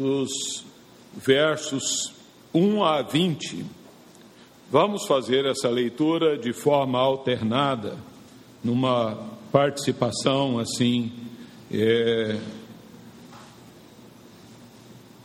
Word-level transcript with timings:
dos 0.00 0.64
versos 1.14 2.14
1 2.54 2.82
a 2.82 3.02
20. 3.02 3.66
Vamos 4.70 5.04
fazer 5.06 5.44
essa 5.44 5.68
leitura 5.68 6.38
de 6.38 6.54
forma 6.54 6.98
alternada, 6.98 7.98
numa 8.64 9.14
participação 9.52 10.58
assim 10.58 11.12
é, 11.70 12.38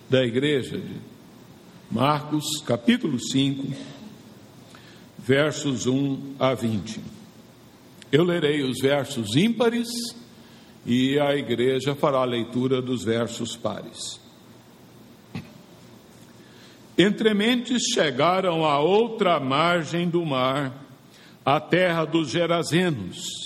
da 0.09 0.25
igreja. 0.25 0.81
Marcos, 1.89 2.43
capítulo 2.65 3.17
5, 3.17 3.73
versos 5.17 5.87
1 5.87 6.35
a 6.37 6.53
20. 6.53 6.99
Eu 8.11 8.25
lerei 8.25 8.61
os 8.61 8.81
versos 8.81 9.37
ímpares 9.37 9.87
e 10.85 11.17
a 11.17 11.33
igreja 11.33 11.95
fará 11.95 12.17
a 12.17 12.25
leitura 12.25 12.81
dos 12.81 13.05
versos 13.05 13.55
pares. 13.55 14.24
Entrementes 16.97 17.83
chegaram 17.93 18.65
à 18.65 18.79
outra 18.79 19.39
margem 19.39 20.07
do 20.09 20.25
mar, 20.25 20.71
a 21.43 21.59
terra 21.59 22.05
dos 22.05 22.29
Gerazenos. 22.29 23.45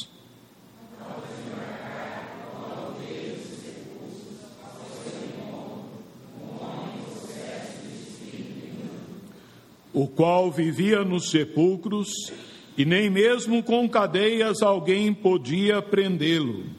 o 9.99 10.07
qual 10.07 10.49
vivia 10.49 11.03
nos 11.03 11.29
sepulcros, 11.29 12.07
e 12.77 12.85
nem 12.85 13.09
mesmo 13.09 13.61
com 13.61 13.89
cadeias 13.89 14.61
alguém 14.61 15.13
podia 15.13 15.81
prendê-lo. 15.81 16.78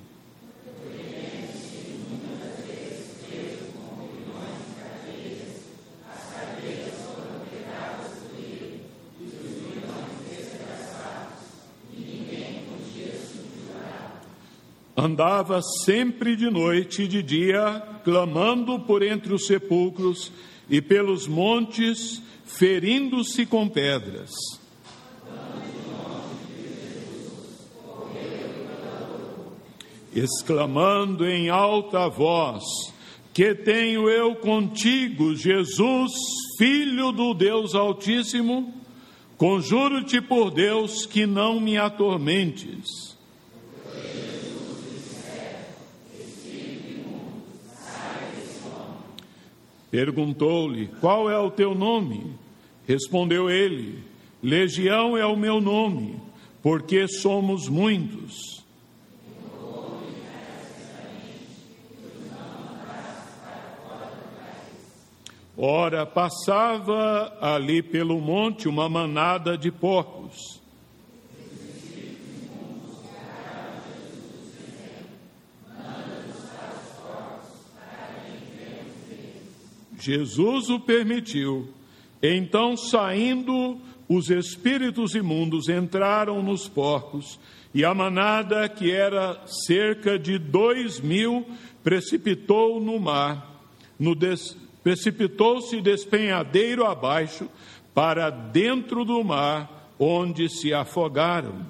Andava 15.03 15.63
sempre 15.63 16.37
de 16.37 16.51
noite 16.51 17.05
e 17.05 17.09
de 17.09 17.23
dia, 17.23 17.83
clamando 18.05 18.79
por 18.81 19.03
entre 19.03 19.33
os 19.33 19.47
sepulcros 19.47 20.31
e 20.69 20.83
pelos 20.83 21.27
montes, 21.27 22.23
ferindo-se 22.45 23.47
com 23.47 23.67
pedras. 23.67 24.29
Exclamando 30.15 31.27
em 31.27 31.49
alta 31.49 32.07
voz: 32.07 32.63
Que 33.33 33.55
tenho 33.55 34.07
eu 34.07 34.35
contigo, 34.35 35.35
Jesus, 35.35 36.13
Filho 36.59 37.11
do 37.11 37.33
Deus 37.33 37.75
Altíssimo? 37.75 38.75
Conjuro-te 39.39 40.21
por 40.21 40.51
Deus 40.51 41.07
que 41.07 41.25
não 41.25 41.59
me 41.59 41.79
atormentes. 41.79 43.10
Perguntou-lhe: 49.91 50.89
Qual 51.01 51.31
é 51.31 51.39
o 51.39 51.51
teu 51.51 51.75
nome? 51.75 52.35
Respondeu 52.87 53.51
ele: 53.51 53.99
Legião 54.43 55.17
é 55.17 55.27
o 55.27 55.37
meu 55.37 55.61
nome, 55.61 56.17
porque 56.63 57.09
somos 57.09 57.69
muitos. 57.69 58.61
Ora, 65.63 66.07
passava 66.07 67.37
ali 67.39 67.83
pelo 67.83 68.19
monte 68.19 68.67
uma 68.67 68.89
manada 68.89 69.59
de 69.59 69.71
porcos. 69.71 70.60
Jesus 80.01 80.71
o 80.71 80.81
permitiu. 80.81 81.69
Então, 82.23 82.77
saindo, 82.77 83.79
os 84.09 84.31
espíritos 84.31 85.15
imundos 85.15 85.69
entraram 85.69 86.43
nos 86.43 86.69
porcos, 86.69 87.39
e 87.73 87.85
a 87.85 87.95
manada, 87.95 88.69
que 88.69 88.91
era 88.91 89.41
cerca 89.47 90.19
de 90.19 90.39
dois 90.39 91.01
mil, 91.01 91.47
precipitou 91.85 92.81
no 92.81 92.99
mar, 92.99 93.63
no 93.99 94.15
des... 94.15 94.57
precipitou-se 94.83 95.81
despenhadeiro 95.81 96.85
abaixo, 96.85 97.49
para 97.95 98.31
dentro 98.31 99.05
do 99.05 99.23
mar, 99.23 99.93
onde 99.99 100.49
se 100.49 100.73
afogaram. 100.75 101.67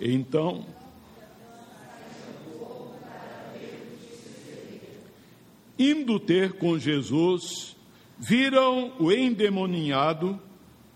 Então, 0.00 0.66
Indo 5.78 6.20
ter 6.20 6.52
com 6.52 6.78
Jesus, 6.78 7.76
viram 8.18 8.92
o 8.98 9.10
endemoniado, 9.10 10.38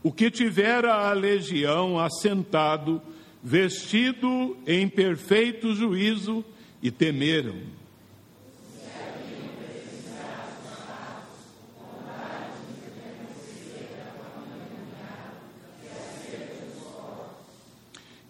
o 0.02 0.12
que 0.12 0.30
tivera 0.30 1.08
a 1.08 1.12
legião 1.12 1.98
assentado, 1.98 3.02
vestido 3.42 4.56
em 4.66 4.88
perfeito 4.88 5.74
juízo, 5.74 6.44
e 6.80 6.90
temeram. 6.90 7.56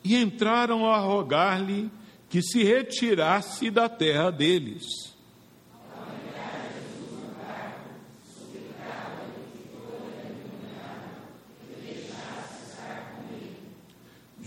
E 0.02 0.16
entraram 0.16 0.90
a 0.90 0.98
rogar-lhe 0.98 1.90
que 2.30 2.40
se 2.40 2.62
retirasse 2.62 3.70
da 3.70 3.90
terra 3.90 4.30
deles. 4.30 5.17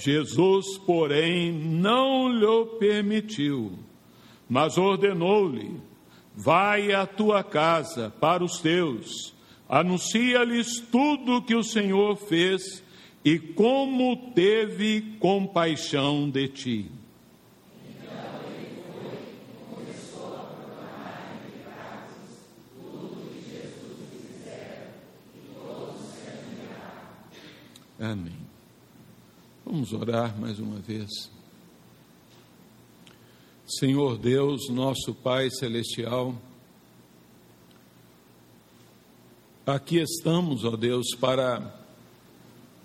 Jesus, 0.03 0.79
porém, 0.79 1.51
não 1.51 2.27
lhe 2.27 2.65
permitiu, 2.79 3.77
mas 4.49 4.75
ordenou-lhe: 4.77 5.79
Vai 6.35 6.91
à 6.91 7.05
tua 7.05 7.43
casa 7.43 8.09
para 8.19 8.43
os 8.43 8.59
teus, 8.59 9.35
anuncia-lhes 9.69 10.79
tudo 10.91 11.37
o 11.37 11.41
que 11.43 11.55
o 11.55 11.63
Senhor 11.63 12.15
fez 12.15 12.83
e 13.23 13.37
como 13.37 14.31
teve 14.33 15.17
compaixão 15.19 16.27
de 16.29 16.47
ti. 16.47 16.91
Amém. 27.99 28.40
Vamos 29.71 29.93
orar 29.93 30.37
mais 30.37 30.59
uma 30.59 30.79
vez. 30.79 31.31
Senhor 33.65 34.17
Deus, 34.17 34.67
nosso 34.69 35.13
Pai 35.13 35.49
Celestial, 35.49 36.35
aqui 39.65 39.99
estamos, 39.99 40.65
ó 40.65 40.75
Deus, 40.75 41.15
para 41.17 41.73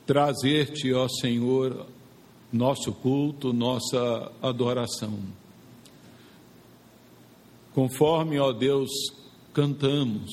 trazer-te, 0.06 0.94
ó 0.94 1.08
Senhor, 1.08 1.88
nosso 2.52 2.92
culto, 2.92 3.52
nossa 3.52 4.30
adoração. 4.40 5.18
Conforme, 7.74 8.38
ó 8.38 8.52
Deus, 8.52 8.90
cantamos, 9.52 10.30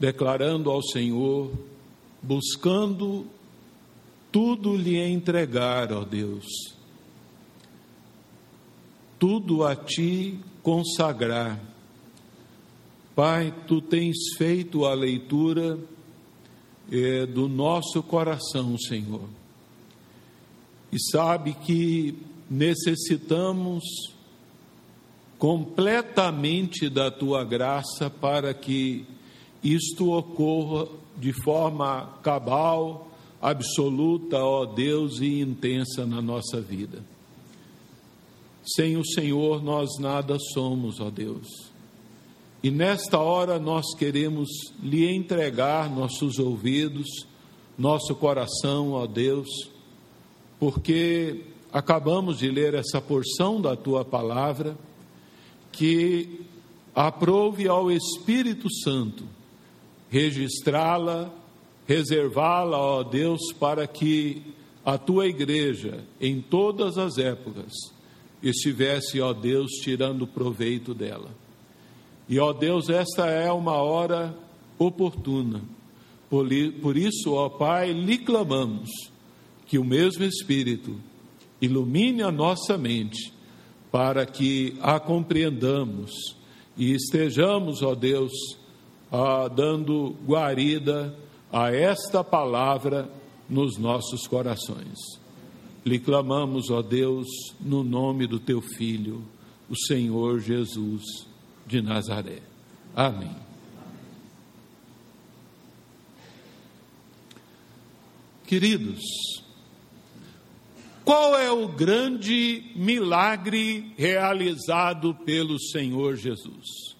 declarando 0.00 0.72
ao 0.72 0.82
Senhor, 0.82 1.52
buscando 2.20 3.32
tudo 4.34 4.76
lhe 4.76 4.98
entregar, 4.98 5.92
ó 5.92 6.04
Deus, 6.04 6.44
tudo 9.16 9.62
a 9.62 9.76
ti 9.76 10.40
consagrar. 10.60 11.60
Pai, 13.14 13.54
tu 13.68 13.80
tens 13.80 14.16
feito 14.36 14.86
a 14.86 14.92
leitura 14.92 15.78
é, 16.90 17.26
do 17.26 17.48
nosso 17.48 18.02
coração, 18.02 18.76
Senhor, 18.76 19.28
e 20.90 20.98
sabe 21.12 21.54
que 21.54 22.18
necessitamos 22.50 23.84
completamente 25.38 26.88
da 26.88 27.08
tua 27.08 27.44
graça 27.44 28.10
para 28.10 28.52
que 28.52 29.06
isto 29.62 30.10
ocorra 30.10 30.88
de 31.16 31.32
forma 31.44 32.18
cabal, 32.20 33.13
absoluta, 33.44 34.38
ó 34.38 34.64
Deus, 34.64 35.20
e 35.20 35.40
intensa 35.40 36.06
na 36.06 36.22
nossa 36.22 36.60
vida. 36.60 37.04
Sem 38.64 38.96
o 38.96 39.04
Senhor 39.04 39.62
nós 39.62 39.98
nada 39.98 40.36
somos, 40.52 41.00
ó 41.00 41.10
Deus. 41.10 41.46
E 42.62 42.70
nesta 42.70 43.18
hora 43.18 43.58
nós 43.58 43.94
queremos 43.98 44.48
lhe 44.82 45.06
entregar 45.14 45.90
nossos 45.90 46.38
ouvidos, 46.38 47.06
nosso 47.76 48.14
coração, 48.14 48.92
ó 48.92 49.06
Deus, 49.06 49.48
porque 50.58 51.42
acabamos 51.70 52.38
de 52.38 52.50
ler 52.50 52.72
essa 52.72 53.00
porção 53.00 53.60
da 53.60 53.76
tua 53.76 54.04
palavra 54.04 54.78
que 55.70 56.40
aprove 56.94 57.68
ao 57.68 57.90
Espírito 57.90 58.72
Santo 58.72 59.24
registrá-la, 60.14 61.28
reservá-la, 61.86 62.78
ó 62.78 63.02
Deus, 63.02 63.40
para 63.58 63.86
que 63.86 64.42
a 64.84 64.98
tua 64.98 65.26
igreja, 65.26 66.04
em 66.20 66.40
todas 66.40 66.98
as 66.98 67.18
épocas, 67.18 67.72
estivesse, 68.42 69.20
ó 69.20 69.32
Deus, 69.32 69.70
tirando 69.82 70.26
proveito 70.26 70.94
dela. 70.94 71.30
E, 72.28 72.38
ó 72.38 72.52
Deus, 72.52 72.88
esta 72.88 73.26
é 73.26 73.50
uma 73.50 73.76
hora 73.76 74.34
oportuna. 74.78 75.62
Por, 76.28 76.50
isso, 76.96 77.32
ó 77.32 77.48
Pai, 77.48 77.92
lhe 77.92 78.18
clamamos 78.18 78.90
que 79.66 79.78
o 79.78 79.84
mesmo 79.84 80.24
Espírito 80.24 80.96
ilumine 81.60 82.22
a 82.22 82.30
nossa 82.30 82.76
mente, 82.76 83.32
para 83.90 84.26
que 84.26 84.76
a 84.80 84.98
compreendamos 84.98 86.10
e 86.76 86.92
estejamos, 86.92 87.82
ó 87.82 87.94
Deus, 87.94 88.32
ah, 89.12 89.46
dando 89.46 90.16
guarida 90.26 91.16
a 91.54 91.70
esta 91.70 92.24
palavra 92.24 93.08
nos 93.48 93.78
nossos 93.78 94.26
corações. 94.26 94.98
Lhe 95.86 96.00
clamamos, 96.00 96.68
ó 96.68 96.82
Deus, 96.82 97.28
no 97.60 97.84
nome 97.84 98.26
do 98.26 98.40
teu 98.40 98.60
Filho, 98.60 99.22
o 99.70 99.76
Senhor 99.76 100.40
Jesus 100.40 101.04
de 101.64 101.80
Nazaré. 101.80 102.42
Amém. 102.96 103.36
Queridos, 108.44 109.00
qual 111.04 111.38
é 111.38 111.52
o 111.52 111.68
grande 111.68 112.72
milagre 112.74 113.92
realizado 113.96 115.14
pelo 115.24 115.60
Senhor 115.60 116.16
Jesus? 116.16 116.96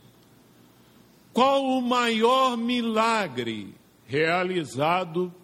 Qual 1.32 1.64
o 1.64 1.82
maior 1.82 2.56
milagre 2.56 3.74
realizado 4.14 5.34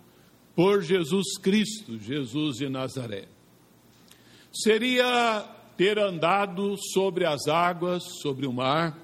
por 0.55 0.81
Jesus 0.81 1.37
Cristo, 1.43 1.99
Jesus 1.99 2.59
de 2.59 2.69
Nazaré? 2.69 3.27
Seria 4.53 5.45
ter 5.77 5.99
andado 5.99 6.77
sobre 6.93 7.25
as 7.25 7.49
águas, 7.49 8.05
sobre 8.23 8.47
o 8.47 8.53
mar, 8.53 8.97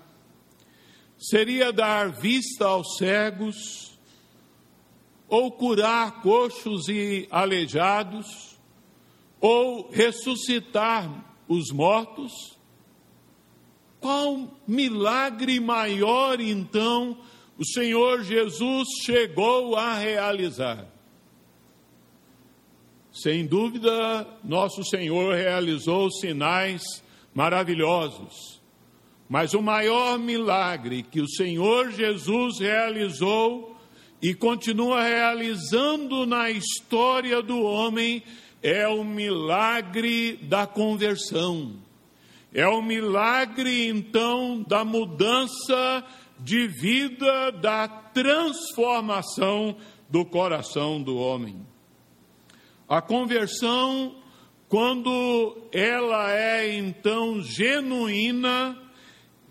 seria 1.19 1.73
dar 1.73 2.13
vista 2.13 2.67
aos 2.67 2.97
cegos, 2.97 3.99
ou 5.29 5.51
curar 5.51 6.23
coxos 6.23 6.89
e 6.89 7.27
aleijados, 7.29 8.57
ou 9.41 9.91
ressuscitar 9.91 11.25
os 11.49 11.73
mortos? 11.73 12.57
Qual 13.99 14.57
milagre 14.69 15.59
maior 15.59 16.41
então 16.41 17.19
o 17.59 17.65
Senhor 17.65 18.23
Jesus 18.23 18.89
chegou 19.05 19.77
a 19.77 19.95
realizar? 19.95 20.87
Sem 23.13 23.47
dúvida, 23.47 24.27
nosso 24.45 24.85
Senhor 24.85 25.35
realizou 25.35 26.11
sinais 26.11 26.83
maravilhosos, 27.35 28.61
mas 29.29 29.55
o 29.55 29.63
maior 29.63 30.19
milagre 30.19 31.03
que 31.03 31.21
o 31.21 31.29
Senhor 31.29 31.91
Jesus 31.91 32.59
realizou 32.59 33.75
e 34.21 34.35
continua 34.35 35.03
realizando 35.03 36.27
na 36.27 36.51
história 36.51 37.43
do 37.43 37.63
homem 37.63 38.23
é 38.63 38.87
o 38.87 39.05
milagre 39.05 40.37
da 40.43 40.67
conversão. 40.67 41.73
É 42.53 42.67
o 42.67 42.83
milagre, 42.83 43.89
então, 43.89 44.65
da 44.67 44.85
mudança 44.85 46.05
de 46.39 46.67
vida, 46.67 47.51
da 47.51 47.89
transformação 47.89 49.77
do 50.09 50.25
coração 50.25 51.03
do 51.03 51.17
homem. 51.17 51.67
A 52.89 53.03
conversão, 53.03 54.17
quando 54.69 55.69
ela 55.73 56.33
é 56.33 56.77
então 56.77 57.43
genuína, 57.43 58.81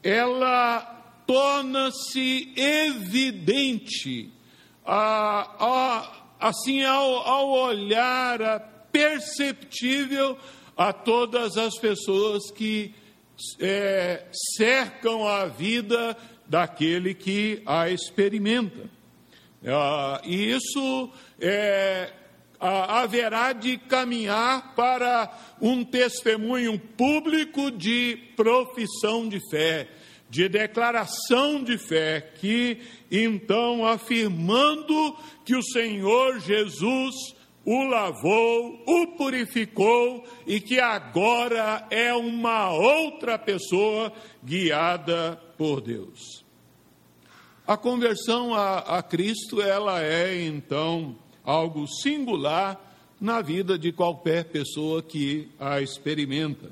ela 0.02 0.96
torna-se 1.28 2.54
evidente, 2.56 4.32
assim, 6.40 6.84
ao, 6.84 7.28
ao 7.28 7.50
olhar 7.50 8.42
a 8.42 8.60
perceptível 8.60 10.38
a 10.78 10.94
todas 10.94 11.58
as 11.58 11.78
pessoas 11.78 12.52
que 12.52 12.94
é, 13.60 14.26
cercam 14.56 15.28
a 15.28 15.46
vida 15.46 16.16
daquele 16.48 17.14
que 17.14 17.62
a 17.66 17.90
experimenta. 17.90 18.90
Ah, 19.68 20.22
e 20.24 20.52
isso 20.52 21.10
é, 21.40 22.12
haverá 22.60 23.54
de 23.54 23.78
caminhar 23.78 24.76
para 24.76 25.32
um 25.62 25.84
testemunho 25.84 26.78
público 26.80 27.72
de 27.72 28.18
profissão 28.36 29.28
de 29.28 29.40
fé, 29.50 29.88
de 30.30 30.48
declaração 30.48 31.64
de 31.64 31.78
fé, 31.78 32.22
que 32.40 32.80
então 33.10 33.86
afirmando 33.86 35.18
que 35.44 35.56
o 35.56 35.64
Senhor 35.64 36.40
Jesus 36.40 37.16
o 37.66 37.84
lavou, 37.84 38.84
o 38.86 39.08
purificou 39.18 40.24
e 40.46 40.60
que 40.60 40.80
agora 40.80 41.88
é 41.90 42.14
uma 42.14 42.72
outra 42.72 43.40
pessoa 43.40 44.14
guiada 44.44 45.42
por 45.58 45.82
Deus. 45.82 46.46
A 47.66 47.76
conversão 47.76 48.54
a, 48.54 48.78
a 48.98 49.02
Cristo, 49.02 49.60
ela 49.60 50.04
é 50.04 50.46
então 50.46 51.16
algo 51.44 51.88
singular 51.88 52.80
na 53.20 53.42
vida 53.42 53.80
de 53.80 53.92
qualquer 53.92 54.46
pessoa 54.46 55.02
que 55.02 55.50
a 55.60 55.82
experimenta. 55.82 56.72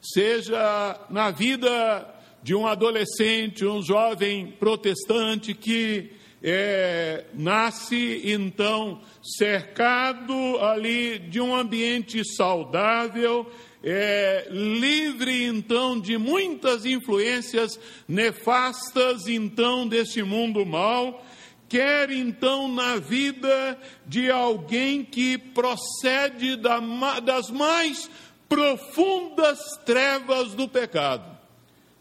Seja 0.00 0.98
na 1.10 1.30
vida 1.30 2.14
de 2.42 2.54
um 2.54 2.66
adolescente, 2.66 3.66
um 3.66 3.82
jovem 3.82 4.46
protestante 4.52 5.52
que 5.52 6.12
é, 6.42 7.24
nasce 7.34 8.22
então 8.24 9.00
cercado 9.22 10.58
ali 10.60 11.18
de 11.18 11.40
um 11.40 11.54
ambiente 11.54 12.24
saudável, 12.24 13.50
é, 13.82 14.48
livre 14.50 15.44
então 15.44 16.00
de 16.00 16.18
muitas 16.18 16.84
influências 16.84 17.78
nefastas 18.06 19.26
então 19.28 19.86
desse 19.86 20.22
mundo 20.22 20.64
mal, 20.64 21.24
quer 21.68 22.10
então 22.10 22.72
na 22.72 22.96
vida 22.96 23.78
de 24.06 24.30
alguém 24.30 25.04
que 25.04 25.36
procede 25.36 26.56
da, 26.56 26.80
das 27.20 27.50
mais 27.50 28.10
profundas 28.48 29.58
trevas 29.84 30.54
do 30.54 30.66
pecado, 30.66 31.36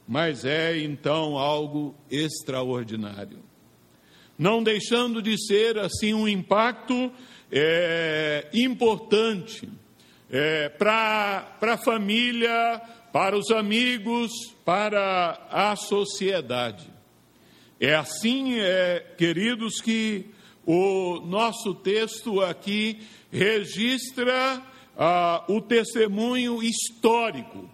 mas 0.08 0.46
é 0.46 0.78
então 0.80 1.38
algo 1.38 1.94
extraordinário 2.10 3.47
não 4.38 4.62
deixando 4.62 5.22
de 5.22 5.38
ser 5.38 5.78
assim 5.80 6.14
um 6.14 6.28
impacto 6.28 7.12
é, 7.52 8.48
importante 8.54 9.68
é, 10.30 10.70
para 10.70 11.58
a 11.62 11.78
família, 11.78 12.82
para 13.12 13.38
os 13.38 13.50
amigos, 13.52 14.32
para 14.64 15.48
a 15.50 15.76
sociedade. 15.76 16.88
É 17.80 17.96
assim, 17.96 18.60
é, 18.60 19.06
queridos, 19.18 19.80
que 19.82 20.26
o 20.66 21.22
nosso 21.22 21.74
texto 21.76 22.42
aqui 22.42 23.00
registra 23.32 24.62
ah, 24.98 25.44
o 25.48 25.62
testemunho 25.62 26.62
histórico, 26.62 27.70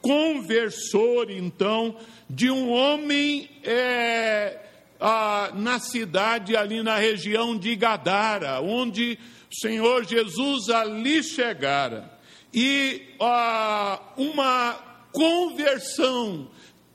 conversor, 0.00 1.30
então, 1.30 1.96
de 2.30 2.50
um 2.50 2.70
homem 2.70 3.50
é, 3.64 4.67
ah, 5.00 5.50
na 5.54 5.78
cidade, 5.78 6.56
ali 6.56 6.82
na 6.82 6.96
região 6.96 7.56
de 7.56 7.74
Gadara, 7.76 8.60
onde 8.60 9.18
o 9.50 9.60
Senhor 9.60 10.04
Jesus 10.04 10.68
ali 10.68 11.22
chegara. 11.22 12.12
E 12.52 13.14
ah, 13.20 14.00
uma 14.16 14.74
conversão 15.12 16.48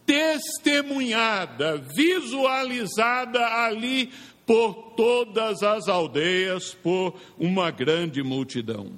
testemunhada, 0.05 1.77
visualizada 1.77 3.39
ali 3.65 4.11
por 4.45 4.93
todas 4.95 5.63
as 5.63 5.87
aldeias, 5.87 6.73
por 6.73 7.15
uma 7.37 7.71
grande 7.71 8.21
multidão. 8.21 8.91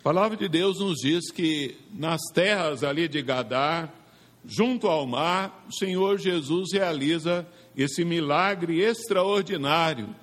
A 0.00 0.02
palavra 0.02 0.36
de 0.36 0.48
Deus 0.48 0.80
nos 0.80 1.00
diz 1.00 1.30
que 1.30 1.76
nas 1.92 2.20
terras 2.32 2.82
ali 2.82 3.08
de 3.08 3.22
Gadar, 3.22 3.92
junto 4.44 4.86
ao 4.86 5.06
mar, 5.06 5.64
o 5.68 5.72
Senhor 5.72 6.18
Jesus 6.18 6.72
realiza 6.72 7.46
esse 7.76 8.04
milagre 8.04 8.80
extraordinário, 8.80 10.14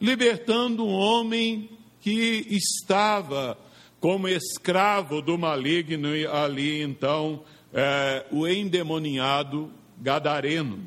libertando 0.00 0.84
um 0.84 0.92
homem 0.92 1.70
que 2.00 2.46
estava 2.50 3.58
como 4.00 4.28
escravo 4.28 5.22
do 5.22 5.38
maligno 5.38 6.08
ali, 6.30 6.82
então, 6.82 7.42
é, 7.72 8.26
o 8.30 8.46
endemoniado 8.46 9.72
gadareno. 9.98 10.86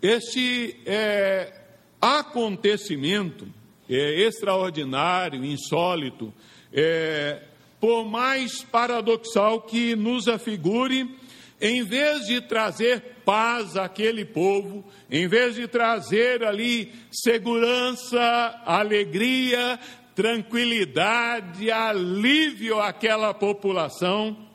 Este 0.00 0.80
é, 0.86 1.52
acontecimento 2.00 3.46
é, 3.88 4.22
extraordinário, 4.22 5.44
insólito, 5.44 6.32
é, 6.72 7.42
por 7.80 8.04
mais 8.04 8.62
paradoxal 8.62 9.60
que 9.60 9.94
nos 9.94 10.28
afigure, 10.28 11.14
em 11.60 11.82
vez 11.82 12.26
de 12.26 12.40
trazer 12.40 13.15
paz 13.26 13.76
àquele 13.76 14.24
povo, 14.24 14.84
em 15.10 15.26
vez 15.26 15.56
de 15.56 15.66
trazer 15.66 16.44
ali 16.44 16.92
segurança, 17.10 18.20
alegria, 18.64 19.80
tranquilidade, 20.14 21.68
alívio 21.68 22.80
àquela 22.80 23.34
população, 23.34 24.48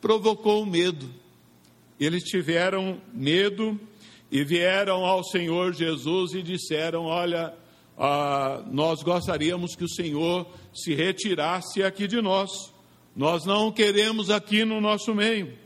provocou 0.00 0.64
medo. 0.64 1.06
Eles 2.00 2.24
tiveram 2.24 3.00
medo 3.12 3.78
e 4.32 4.42
vieram 4.42 5.04
ao 5.04 5.22
Senhor 5.22 5.74
Jesus 5.74 6.32
e 6.32 6.42
disseram: 6.42 7.04
Olha, 7.04 7.54
ah, 7.98 8.64
nós 8.70 9.02
gostaríamos 9.02 9.76
que 9.76 9.84
o 9.84 9.88
Senhor 9.88 10.46
se 10.74 10.94
retirasse 10.94 11.82
aqui 11.82 12.08
de 12.08 12.22
nós, 12.22 12.50
nós 13.14 13.44
não 13.44 13.70
queremos 13.70 14.30
aqui 14.30 14.64
no 14.64 14.80
nosso 14.80 15.14
meio. 15.14 15.65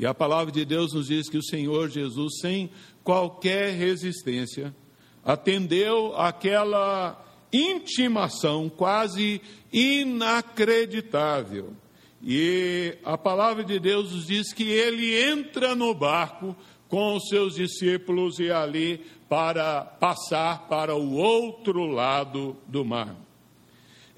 E 0.00 0.06
a 0.06 0.14
palavra 0.14 0.50
de 0.50 0.64
Deus 0.64 0.94
nos 0.94 1.08
diz 1.08 1.28
que 1.28 1.36
o 1.36 1.42
Senhor 1.42 1.90
Jesus, 1.90 2.38
sem 2.40 2.70
qualquer 3.04 3.74
resistência, 3.74 4.74
atendeu 5.22 6.16
aquela 6.16 7.22
intimação 7.52 8.70
quase 8.70 9.42
inacreditável. 9.70 11.76
E 12.22 12.96
a 13.04 13.18
palavra 13.18 13.62
de 13.62 13.78
Deus 13.78 14.12
nos 14.12 14.26
diz 14.26 14.54
que 14.54 14.70
ele 14.70 15.22
entra 15.22 15.74
no 15.74 15.92
barco 15.92 16.56
com 16.88 17.16
os 17.16 17.28
seus 17.28 17.56
discípulos 17.56 18.38
e 18.38 18.50
ali 18.50 19.04
para 19.28 19.84
passar 19.84 20.66
para 20.66 20.96
o 20.96 21.12
outro 21.12 21.84
lado 21.84 22.56
do 22.66 22.86
mar. 22.86 23.14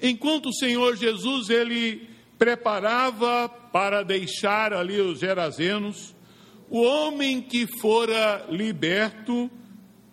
Enquanto 0.01 0.47
o 0.47 0.55
Senhor 0.55 0.95
Jesus 0.95 1.49
ele 1.49 2.12
preparava 2.43 3.47
para 3.47 4.03
deixar 4.03 4.73
ali 4.73 4.99
os 4.99 5.19
gerazenos, 5.19 6.13
o 6.69 6.81
homem 6.81 7.41
que 7.41 7.65
fora 7.79 8.45
liberto, 8.49 9.49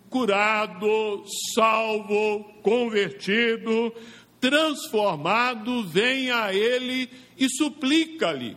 curado, 0.09 1.25
salvo, 1.53 2.45
convertido, 2.63 3.93
transformado, 4.39 5.83
vem 5.83 6.31
a 6.31 6.53
ele 6.53 7.09
e 7.37 7.49
suplica-lhe 7.49 8.55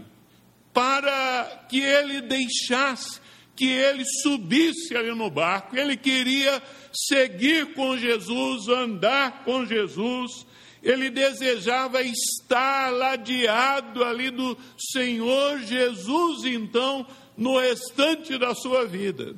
para 0.73 1.67
que 1.69 1.81
ele 1.81 2.21
deixasse, 2.21 3.21
que 3.57 3.67
ele 3.67 4.05
subisse 4.23 4.97
ali 4.97 5.13
no 5.13 5.29
barco. 5.31 5.77
Ele 5.77 5.97
queria 5.97 6.63
seguir 6.93 7.75
com 7.75 7.97
Jesus, 7.97 8.69
andar 8.69 9.43
com 9.45 9.67
Jesus, 9.67 10.47
ele 10.85 11.09
desejava 11.09 12.03
estar 12.03 12.91
ladeado 12.91 14.05
ali 14.05 14.31
do 14.31 14.57
Senhor 14.93 15.61
Jesus, 15.61 16.45
então, 16.45 17.07
no 17.35 17.59
restante 17.59 18.37
da 18.37 18.55
sua 18.55 18.85
vida. 18.85 19.35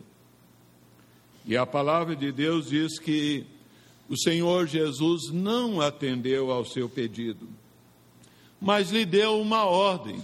E 1.46 1.56
a 1.56 1.64
palavra 1.64 2.16
de 2.16 2.32
Deus 2.32 2.68
diz 2.68 2.98
que 2.98 3.46
o 4.08 4.18
Senhor 4.18 4.66
Jesus 4.66 5.30
não 5.32 5.80
atendeu 5.80 6.50
ao 6.50 6.64
seu 6.64 6.88
pedido, 6.88 7.48
mas 8.60 8.90
lhe 8.90 9.06
deu 9.06 9.40
uma 9.40 9.64
ordem: 9.64 10.22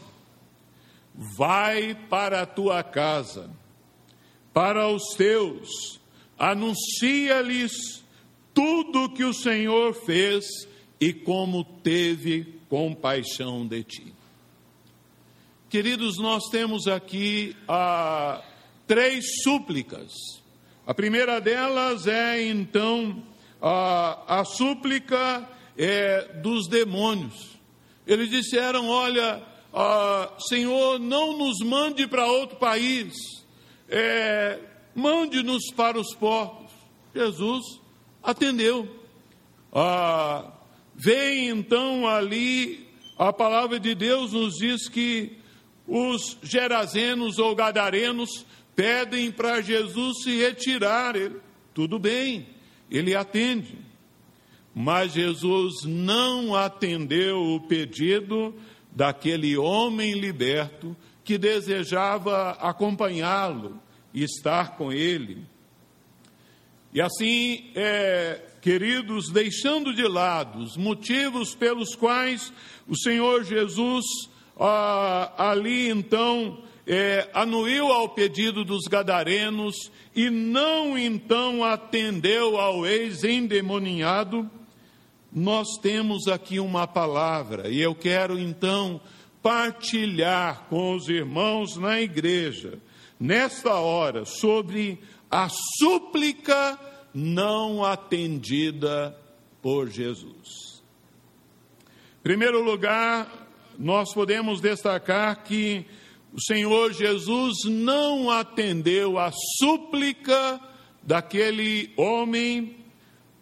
vai 1.15 1.95
para 1.95 2.43
a 2.43 2.47
tua 2.47 2.83
casa, 2.83 3.49
para 4.53 4.89
os 4.89 5.15
teus, 5.17 6.01
anuncia-lhes 6.37 8.03
tudo 8.53 9.09
que 9.15 9.23
o 9.23 9.33
Senhor 9.33 9.95
fez 9.95 10.72
e 11.03 11.13
como 11.13 11.65
teve 11.65 12.61
compaixão 12.69 13.67
de 13.67 13.83
ti. 13.83 14.15
Queridos, 15.69 16.17
nós 16.19 16.45
temos 16.49 16.87
aqui 16.87 17.57
ah, 17.67 18.41
três 18.87 19.43
súplicas. 19.43 20.13
A 20.87 20.95
primeira 20.95 21.41
delas 21.41 22.07
é 22.07 22.47
então 22.47 23.21
a, 23.61 24.43
a 24.43 24.45
súplica 24.45 25.45
é, 25.77 26.35
dos 26.41 26.69
demônios. 26.69 27.59
Eles 28.07 28.31
disseram: 28.31 28.89
Olha, 28.89 29.43
ah, 29.75 30.33
Senhor, 30.49 31.01
não 31.01 31.37
nos 31.37 31.59
mande 31.67 32.07
para 32.07 32.27
outro 32.27 32.59
país, 32.59 33.13
é, 33.89 34.57
mande-nos 34.95 35.65
para 35.75 35.99
os 35.99 36.15
portos. 36.15 36.71
Jesus 37.13 37.81
atendeu. 38.23 38.89
Ah, 39.73 40.62
Vem 40.95 41.49
então 41.49 42.07
ali, 42.07 42.87
a 43.19 43.33
palavra 43.33 43.81
de 43.81 43.95
Deus 43.95 44.33
nos 44.33 44.55
diz 44.55 44.89
que 44.89 45.37
os 45.87 46.39
gerazenos 46.43 47.39
ou 47.39 47.55
gadarenos 47.55 48.47
pedem 48.75 49.31
para 49.31 49.61
Jesus 49.61 50.23
se 50.23 50.39
retirar. 50.39 51.17
Ele, 51.17 51.37
tudo 51.75 51.99
bem, 51.99 52.47
ele 52.91 53.15
atende. 53.15 53.79
Mas 54.75 55.13
Jesus 55.13 55.85
não 55.85 56.55
atendeu 56.55 57.39
o 57.39 57.61
pedido 57.61 58.55
daquele 58.91 59.57
homem 59.57 60.15
liberto 60.15 60.97
que 61.25 61.39
desejava 61.39 62.53
acompanhá-lo 62.53 63.81
e 64.13 64.23
estar 64.25 64.77
com 64.77 64.93
ele. 64.93 65.47
E 66.95 67.01
assim, 67.01 67.71
é, 67.75 68.41
queridos, 68.61 69.31
deixando 69.31 69.95
de 69.95 70.07
lado 70.07 70.59
os 70.59 70.77
motivos 70.77 71.55
pelos 71.55 71.95
quais 71.95 72.53
o 72.87 72.97
Senhor 72.97 73.45
Jesus 73.45 74.05
ah, 74.59 75.33
ali 75.39 75.89
então 75.89 76.63
é, 76.87 77.29
anuiu 77.33 77.87
ao 77.87 78.11
pedido 78.11 78.65
dos 78.65 78.85
gadarenos 78.85 79.91
e 80.15 80.29
não 80.29 80.99
então 80.99 81.65
atendeu 81.65 82.59
ao 82.61 82.87
ex-endemoninhado, 82.87 84.51
nós 85.33 85.79
temos 85.81 86.29
aqui 86.29 86.61
uma 86.61 86.87
palavra 86.87 87.71
e 87.71 87.81
eu 87.81 87.95
quero 87.95 88.39
então 88.39 89.01
partilhar 89.43 90.67
com 90.69 90.95
os 90.95 91.09
irmãos 91.09 91.77
na 91.77 92.01
igreja, 92.01 92.79
nesta 93.19 93.75
hora, 93.77 94.25
sobre 94.25 95.01
a 95.33 95.49
súplica 95.79 96.79
não 97.15 97.83
atendida 97.83 99.19
por 99.63 99.89
Jesus. 99.89 100.83
Em 102.21 102.23
primeiro 102.23 102.63
lugar, 102.63 103.49
nós 103.79 104.13
podemos 104.13 104.61
destacar 104.61 105.43
que 105.43 105.87
o 106.35 106.41
Senhor 106.43 106.93
Jesus 106.93 107.65
não 107.65 108.31
atendeu 108.31 109.19
a 109.19 109.33
súplica 109.59 110.61
daquele 111.03 111.91
homem, 111.97 112.77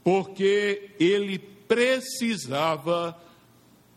porque 0.05 0.93
ele 1.01 1.41
precisava 1.41 3.21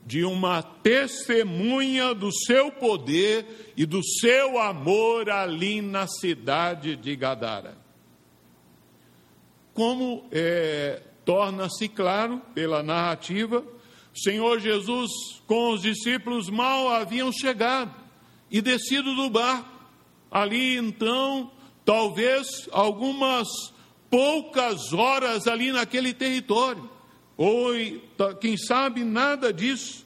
de 0.03 0.25
uma 0.25 0.63
testemunha 0.63 2.13
do 2.15 2.31
seu 2.31 2.71
poder 2.71 3.73
e 3.77 3.85
do 3.85 4.03
seu 4.03 4.59
amor 4.59 5.29
ali 5.29 5.79
na 5.79 6.07
cidade 6.07 6.95
de 6.95 7.15
Gadara 7.15 7.82
como 9.73 10.27
é, 10.31 11.01
torna-se 11.25 11.87
claro 11.87 12.41
pela 12.53 12.83
narrativa, 12.83 13.63
o 14.13 14.19
Senhor 14.19 14.59
Jesus 14.59 15.11
com 15.47 15.71
os 15.73 15.81
discípulos 15.81 16.49
mal 16.49 16.89
haviam 16.89 17.31
chegado 17.31 17.93
e 18.51 18.61
descido 18.61 19.15
do 19.15 19.29
barco. 19.29 19.69
Ali 20.29 20.77
então, 20.77 21.51
talvez 21.83 22.69
algumas 22.71 23.47
poucas 24.09 24.93
horas 24.93 25.47
ali 25.47 25.71
naquele 25.71 26.13
território, 26.13 26.87
ou 27.35 27.71
quem 28.39 28.55
sabe 28.55 29.03
nada 29.03 29.51
disso. 29.51 30.05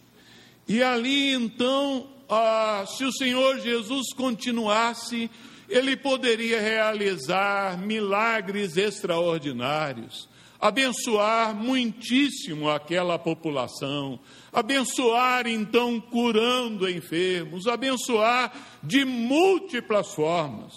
E 0.66 0.82
ali 0.82 1.34
então, 1.34 2.08
ah, 2.30 2.86
se 2.88 3.04
o 3.04 3.12
Senhor 3.12 3.60
Jesus 3.60 4.14
continuasse 4.14 5.30
ele 5.70 5.96
poderia 5.98 6.62
realizar 6.62 7.78
milagres 7.78 8.78
extraordinários, 8.78 10.30
abençoar 10.60 11.54
muitíssimo 11.54 12.70
aquela 12.70 13.20
população, 13.20 14.20
abençoar 14.52 15.46
então 15.48 16.00
curando 16.00 16.90
enfermos, 16.90 17.68
abençoar 17.68 18.80
de 18.82 19.04
múltiplas 19.06 20.14
formas. 20.14 20.74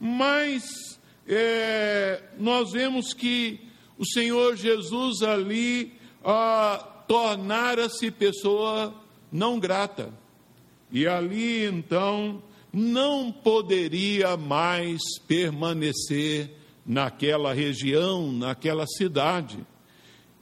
Mas 0.00 0.64
é, 1.26 2.22
nós 2.38 2.72
vemos 2.72 3.12
que 3.12 3.60
o 3.98 4.06
Senhor 4.06 4.56
Jesus 4.56 5.22
ali 5.22 5.92
ah, 6.24 7.04
tornara-se 7.06 8.10
pessoa 8.10 8.94
não 9.30 9.58
grata. 9.58 10.12
E 10.90 11.06
ali 11.06 11.64
então 11.64 12.42
não 12.74 13.30
poderia 13.30 14.36
mais 14.36 15.00
permanecer 15.28 16.50
naquela 16.84 17.54
região, 17.54 18.32
naquela 18.32 18.86
cidade. 18.86 19.58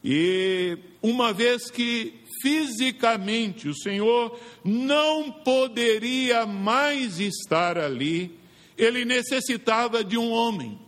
E 0.03 0.79
uma 1.03 1.33
vez 1.33 1.71
que 1.71 2.15
fisicamente 2.41 3.69
o 3.69 3.75
Senhor 3.75 4.37
não 4.65 5.31
poderia 5.31 6.45
mais 6.47 7.21
estar 7.21 7.79
ali, 7.79 8.37
ele 8.77 9.05
necessitava 9.05 10.03
de 10.03 10.17
um 10.19 10.31
homem, 10.31 10.81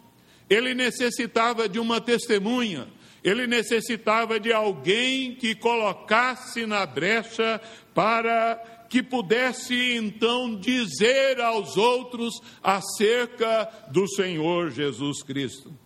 ele 0.50 0.74
necessitava 0.74 1.68
de 1.68 1.78
uma 1.78 2.00
testemunha, 2.00 2.88
ele 3.22 3.46
necessitava 3.46 4.40
de 4.40 4.52
alguém 4.52 5.34
que 5.34 5.54
colocasse 5.54 6.66
na 6.66 6.84
brecha 6.84 7.60
para 7.94 8.73
que 8.94 9.02
pudesse 9.02 9.96
então 9.96 10.54
dizer 10.54 11.40
aos 11.40 11.76
outros 11.76 12.40
acerca 12.62 13.68
do 13.90 14.06
Senhor 14.06 14.70
Jesus 14.70 15.20
Cristo. 15.20 15.76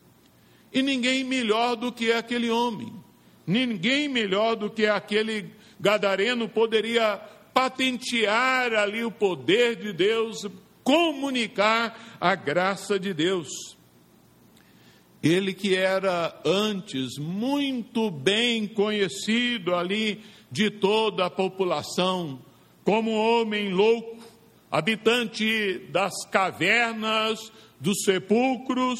E 0.70 0.82
ninguém 0.82 1.24
melhor 1.24 1.74
do 1.74 1.90
que 1.90 2.12
aquele 2.12 2.50
homem, 2.50 2.92
ninguém 3.46 4.10
melhor 4.10 4.56
do 4.56 4.68
que 4.68 4.84
aquele 4.84 5.50
gadareno 5.80 6.50
poderia 6.50 7.16
patentear 7.54 8.74
ali 8.74 9.02
o 9.02 9.10
poder 9.10 9.76
de 9.76 9.90
Deus, 9.94 10.46
comunicar 10.84 12.18
a 12.20 12.34
graça 12.34 13.00
de 13.00 13.14
Deus. 13.14 13.48
Ele 15.22 15.54
que 15.54 15.74
era 15.74 16.38
antes 16.44 17.16
muito 17.16 18.10
bem 18.10 18.66
conhecido 18.66 19.74
ali 19.74 20.20
de 20.52 20.70
toda 20.70 21.24
a 21.24 21.30
população, 21.30 22.46
como 22.88 23.10
homem 23.10 23.68
louco, 23.68 24.16
habitante 24.70 25.78
das 25.90 26.24
cavernas, 26.30 27.52
dos 27.78 28.02
sepulcros, 28.02 28.98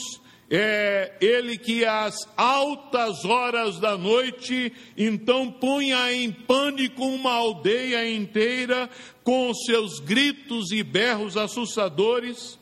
é 0.50 1.16
ele 1.23 1.57
que 1.57 1.87
às 1.87 2.14
altas 2.37 3.25
horas 3.25 3.80
da 3.80 3.97
noite 3.97 4.71
então 4.95 5.50
punha 5.50 6.12
em 6.12 6.30
pânico 6.30 7.02
uma 7.02 7.33
aldeia 7.33 8.07
inteira 8.14 8.90
com 9.25 9.54
seus 9.54 10.00
gritos 10.00 10.71
e 10.71 10.83
berros 10.83 11.38
assustadores. 11.38 12.59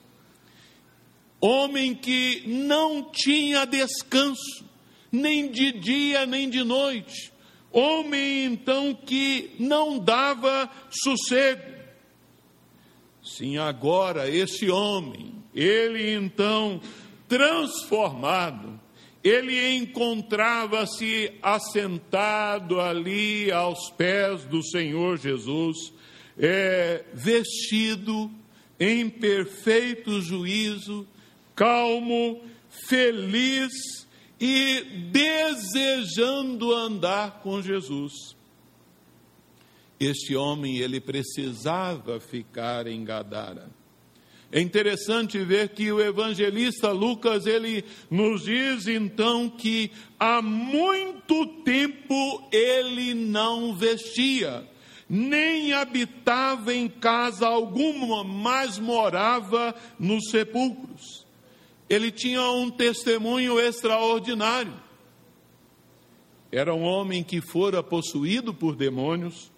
Homem 1.40 1.92
que 1.92 2.45
não 2.47 3.02
tinha 3.02 3.64
descanso, 3.64 4.64
nem 5.11 5.50
de 5.50 5.73
dia 5.73 6.25
nem 6.25 6.49
de 6.49 6.62
noite 6.62 7.35
Homem 7.78 8.47
então 8.47 8.95
que 8.95 9.54
não 9.59 9.99
dava 9.99 10.71
sossego. 10.88 11.75
Sim, 13.23 13.59
agora 13.59 14.30
esse 14.30 14.71
homem, 14.71 15.35
ele 15.54 16.11
então 16.14 16.80
transformado, 17.28 18.80
ele 19.23 19.76
encontrava-se 19.76 21.30
assentado 21.42 22.80
ali 22.80 23.52
aos 23.52 23.90
pés 23.90 24.47
do 24.47 24.62
Senhor 24.62 25.18
Jesus, 25.18 25.92
é, 26.38 27.04
vestido 27.12 28.30
em 28.80 29.06
perfeito 29.10 30.23
juízo, 30.23 31.06
calmo, 31.54 32.41
feliz 32.89 34.05
e 34.41 34.81
desejando 35.11 36.75
andar 36.75 37.41
com 37.43 37.63
Jesus. 37.63 38.37
Este 39.99 40.37
homem, 40.37 40.77
ele 40.77 41.01
precisava 41.01 42.21
ficar 42.21 42.87
em 42.87 43.03
Gadara. 43.03 43.71
É 44.53 44.61
interessante 44.61 45.39
ver 45.39 45.71
que 45.71 45.91
o 45.91 46.01
evangelista 46.01 46.93
Lucas, 46.93 47.47
ele 47.47 47.85
nos 48.11 48.45
diz 48.45 48.87
então 48.87 49.49
que 49.49 49.91
há 50.21 50.41
muito 50.41 51.47
tempo 51.65 52.47
ele 52.53 53.13
não 53.13 53.75
vestia, 53.75 54.69
nem 55.09 55.73
habitava 55.73 56.73
em 56.73 56.89
casa 56.89 57.47
alguma, 57.47 58.23
mas 58.23 58.79
morava 58.79 59.75
nos 59.99 60.31
sepulcros 60.31 61.25
ele 61.89 62.11
tinha 62.11 62.43
um 62.51 62.71
testemunho 62.71 63.61
extraordinário. 63.61 64.73
Era 66.51 66.75
um 66.75 66.83
homem 66.83 67.23
que 67.23 67.41
fora 67.41 67.83
possuído 67.83 68.55
por 68.55 68.77
demônios, 68.77 69.51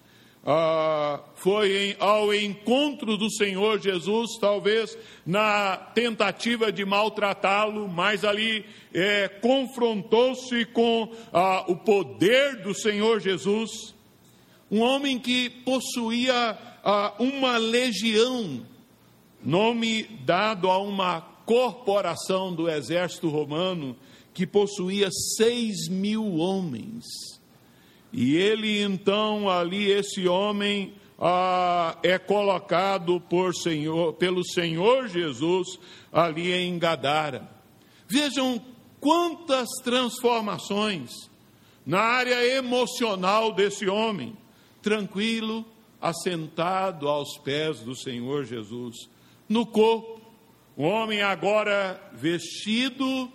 ah, 0.51 1.21
foi 1.35 1.91
em, 1.91 1.97
ao 1.99 2.33
encontro 2.33 3.17
do 3.17 3.31
Senhor 3.31 3.79
Jesus, 3.81 4.38
talvez 4.41 4.97
na 5.27 5.77
tentativa 5.77 6.73
de 6.73 6.85
maltratá-lo, 6.85 7.87
mas 7.87 8.25
ali 8.25 8.64
é, 8.95 9.29
confrontou-se 9.29 10.64
com 10.67 11.12
ah, 11.33 11.64
o 11.69 11.77
poder 11.77 12.62
do 12.62 12.75
Senhor 12.75 13.21
Jesus. 13.21 13.95
Um 14.71 14.81
homem 14.81 15.19
que 15.19 15.51
possuía 15.51 16.57
ah, 16.83 17.14
uma 17.19 17.59
legião, 17.59 18.67
nome 19.45 20.05
dado 20.25 20.71
a 20.71 20.79
uma 20.79 21.38
corporação 21.48 22.54
do 22.54 22.68
exército 22.68 23.30
romano 23.30 23.96
que 24.34 24.46
possuía 24.46 25.08
seis 25.11 25.88
mil 25.88 26.37
homens. 26.37 27.06
E 28.12 28.37
ele 28.37 28.82
então, 28.82 29.48
ali, 29.48 29.90
esse 29.90 30.28
homem 30.28 30.92
ah, 31.18 31.96
é 32.02 32.18
colocado 32.18 33.18
por 33.18 33.54
Senhor, 33.54 34.12
pelo 34.12 34.44
Senhor 34.44 35.08
Jesus 35.08 35.78
ali 36.12 36.52
em 36.52 36.78
Gadara. 36.78 37.50
Vejam 38.06 38.61
quantas 39.00 39.68
transformações 39.82 41.11
na 41.87 42.00
área 42.00 42.44
emocional 42.58 43.52
desse 43.52 43.88
homem, 43.88 44.37
tranquilo, 44.82 45.64
assentado 45.98 47.08
aos 47.08 47.38
pés 47.38 47.80
do 47.80 47.96
Senhor 47.96 48.44
Jesus, 48.44 49.08
no 49.48 49.64
corpo 49.64 50.17
um 50.79 50.85
homem 50.85 51.23
agora 51.23 52.01
vestido, 52.12 53.29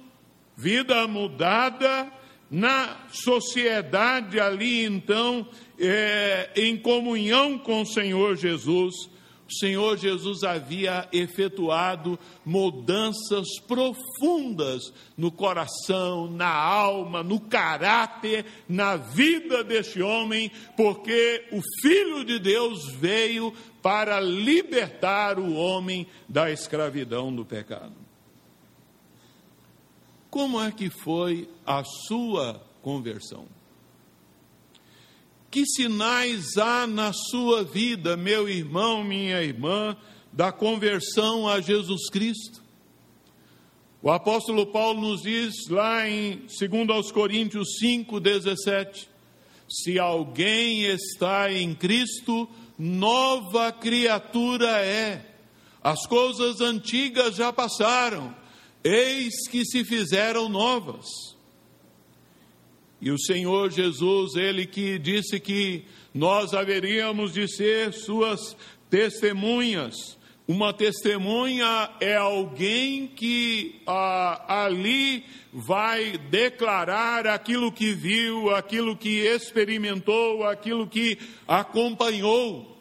vida 0.56 1.06
mudada, 1.10 2.10
na 2.50 3.06
sociedade 3.12 4.40
ali 4.40 4.86
então, 4.86 5.46
é, 5.78 6.52
em 6.56 6.78
comunhão 6.78 7.58
com 7.58 7.82
o 7.82 7.86
Senhor 7.86 8.38
Jesus, 8.38 9.10
Senhor 9.60 9.98
Jesus 9.98 10.44
havia 10.44 11.08
efetuado 11.12 12.20
mudanças 12.46 13.48
profundas 13.68 14.94
no 15.18 15.32
coração, 15.32 16.30
na 16.30 16.54
alma, 16.54 17.24
no 17.24 17.40
caráter, 17.40 18.46
na 18.68 18.96
vida 18.96 19.64
deste 19.64 20.02
homem, 20.02 20.52
porque 20.76 21.46
o 21.52 21.62
Filho 21.82 22.24
de 22.24 22.40
Deus 22.40 22.92
veio 22.96 23.54
para 23.82 24.20
libertar 24.20 25.38
o 25.38 25.54
homem 25.54 26.08
da 26.28 26.50
escravidão 26.52 27.36
do 27.36 27.46
pecado. 27.46 27.94
Como 30.30 30.60
é 30.60 30.72
que 30.72 30.90
foi 30.90 31.48
a 31.66 31.84
sua 31.84 32.60
conversão? 32.82 33.53
Que 35.54 35.68
sinais 35.68 36.58
há 36.58 36.88
na 36.88 37.14
sua 37.14 37.64
vida, 37.64 38.18
meu 38.18 38.50
irmão, 38.50 39.04
minha 39.04 39.40
irmã, 39.40 39.96
da 40.32 40.52
conversão 40.52 41.48
a 41.48 41.62
Jesus 41.62 42.10
Cristo? 42.10 42.64
O 44.02 44.10
apóstolo 44.10 44.66
Paulo 44.66 45.00
nos 45.00 45.22
diz 45.22 45.54
lá 45.70 46.10
em 46.10 46.42
2 46.48 47.12
Coríntios 47.12 47.78
5, 47.78 48.20
17: 48.20 49.08
se 49.70 50.00
alguém 50.00 50.86
está 50.86 51.54
em 51.54 51.76
Cristo, 51.76 52.50
nova 52.76 53.72
criatura 53.72 54.80
é. 54.84 55.24
As 55.84 56.08
coisas 56.08 56.62
antigas 56.62 57.36
já 57.36 57.54
passaram, 57.54 58.36
eis 58.84 59.48
que 59.52 59.64
se 59.64 59.86
fizeram 59.86 60.50
novas. 60.50 61.33
E 63.04 63.12
o 63.12 63.20
Senhor 63.20 63.70
Jesus, 63.70 64.34
ele 64.36 64.66
que 64.66 64.98
disse 64.98 65.38
que 65.38 65.84
nós 66.14 66.54
haveríamos 66.54 67.34
de 67.34 67.54
ser 67.54 67.92
suas 67.92 68.56
testemunhas, 68.90 70.18
Uma 70.46 70.74
testemunha 70.74 71.90
é 72.02 72.18
alguém 72.18 73.08
que 73.08 73.82
ah, 73.88 74.66
ali 74.66 75.24
vai 75.54 76.18
declarar 76.18 77.28
aquilo 77.28 77.72
que 77.72 77.94
viu, 77.94 78.54
aquilo 78.54 78.98
que 78.98 79.20
experimentou, 79.20 80.44
aquilo 80.44 80.86
que 80.86 81.18
acompanhou. 81.48 82.78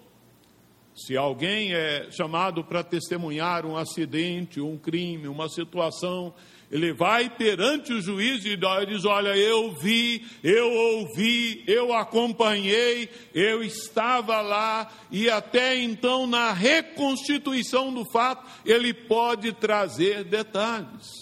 Se 0.95 1.17
alguém 1.17 1.73
é 1.73 2.09
chamado 2.11 2.65
para 2.65 2.83
testemunhar 2.83 3.65
um 3.65 3.77
acidente, 3.77 4.61
um 4.61 4.77
crime, 4.77 5.29
uma 5.29 5.49
situação, 5.49 6.35
ele 6.73 6.91
vai 6.91 7.29
perante 7.29 7.93
o 7.93 8.01
juiz 8.01 8.43
e 8.47 8.57
diz: 8.87 9.05
Olha, 9.05 9.37
eu 9.37 9.73
vi, 9.73 10.25
eu 10.43 10.73
ouvi, 10.73 11.63
eu 11.67 11.93
acompanhei, 11.93 13.11
eu 13.35 13.63
estava 13.63 14.41
lá, 14.41 14.91
e 15.11 15.29
até 15.29 15.77
então, 15.77 16.27
na 16.27 16.51
reconstituição 16.51 17.93
do 17.93 18.07
fato, 18.11 18.49
ele 18.65 18.95
pode 18.95 19.53
trazer 19.53 20.25
detalhes. 20.25 21.22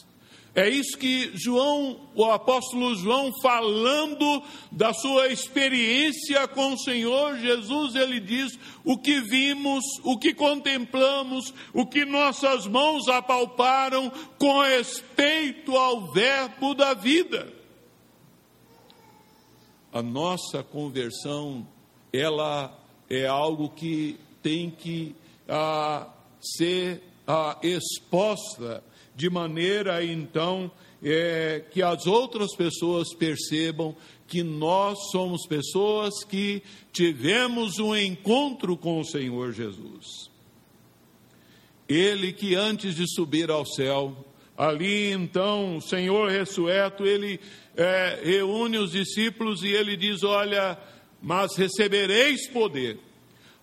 É 0.54 0.68
isso 0.68 0.98
que 0.98 1.30
João, 1.34 2.00
o 2.12 2.24
apóstolo 2.24 2.96
João, 2.96 3.30
falando 3.40 4.42
da 4.72 4.92
sua 4.92 5.28
experiência 5.28 6.48
com 6.48 6.72
o 6.72 6.78
Senhor 6.78 7.38
Jesus, 7.38 7.94
ele 7.94 8.18
diz: 8.18 8.58
o 8.84 8.98
que 8.98 9.20
vimos, 9.20 9.84
o 10.02 10.18
que 10.18 10.34
contemplamos, 10.34 11.54
o 11.72 11.86
que 11.86 12.04
nossas 12.04 12.66
mãos 12.66 13.06
apalparam 13.08 14.10
com 14.38 14.60
respeito 14.60 15.76
ao 15.76 16.12
Verbo 16.12 16.74
da 16.74 16.94
vida. 16.94 17.52
A 19.92 20.02
nossa 20.02 20.64
conversão, 20.64 21.66
ela 22.12 22.76
é 23.08 23.26
algo 23.26 23.68
que 23.68 24.18
tem 24.42 24.68
que 24.70 25.14
ah, 25.48 26.08
ser 26.40 27.02
ah, 27.26 27.58
exposta 27.62 28.82
de 29.14 29.28
maneira 29.28 30.04
então 30.04 30.70
é, 31.02 31.62
que 31.70 31.82
as 31.82 32.06
outras 32.06 32.54
pessoas 32.54 33.14
percebam 33.14 33.96
que 34.26 34.42
nós 34.42 35.10
somos 35.10 35.46
pessoas 35.46 36.22
que 36.24 36.62
tivemos 36.92 37.78
um 37.78 37.96
encontro 37.96 38.76
com 38.76 39.00
o 39.00 39.04
Senhor 39.04 39.52
Jesus. 39.52 40.30
Ele 41.88 42.32
que 42.32 42.54
antes 42.54 42.94
de 42.94 43.12
subir 43.12 43.50
ao 43.50 43.66
céu, 43.66 44.24
ali 44.56 45.10
então 45.10 45.78
o 45.78 45.80
Senhor 45.80 46.30
ressurreto, 46.30 47.04
ele 47.04 47.40
é, 47.76 48.20
reúne 48.22 48.78
os 48.78 48.92
discípulos 48.92 49.62
e 49.64 49.68
ele 49.68 49.96
diz: 49.96 50.22
Olha, 50.22 50.78
mas 51.20 51.56
recebereis 51.56 52.48
poder 52.48 52.98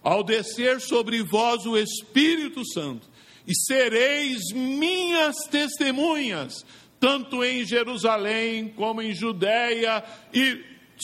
ao 0.03 0.23
descer 0.23 0.81
sobre 0.81 1.23
vós 1.23 1.65
o 1.65 1.77
Espírito 1.77 2.65
Santo 2.73 3.07
e 3.47 3.55
sereis 3.55 4.51
minhas 4.53 5.35
testemunhas, 5.49 6.65
tanto 6.99 7.43
em 7.43 7.63
Jerusalém 7.63 8.67
como 8.69 9.01
em 9.01 9.13
Judéia 9.13 10.03
e 10.33 10.63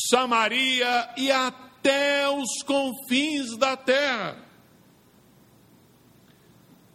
Samaria 0.10 1.10
e 1.18 1.32
até 1.32 2.28
os 2.30 2.62
confins 2.66 3.58
da 3.58 3.78
terra. 3.78 4.44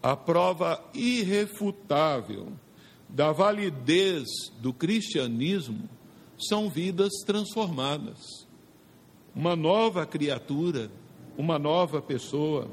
A 0.03 0.17
prova 0.17 0.85
irrefutável 0.95 2.53
da 3.09 3.33
validez 3.33 4.27
do 4.61 4.73
cristianismo 4.73 5.89
são 6.39 6.69
vidas 6.69 7.13
transformadas. 7.27 8.47
Uma 9.35 9.57
nova 9.57 10.07
criatura, 10.07 10.91
uma 11.37 11.59
nova 11.59 12.03
pessoa. 12.03 12.71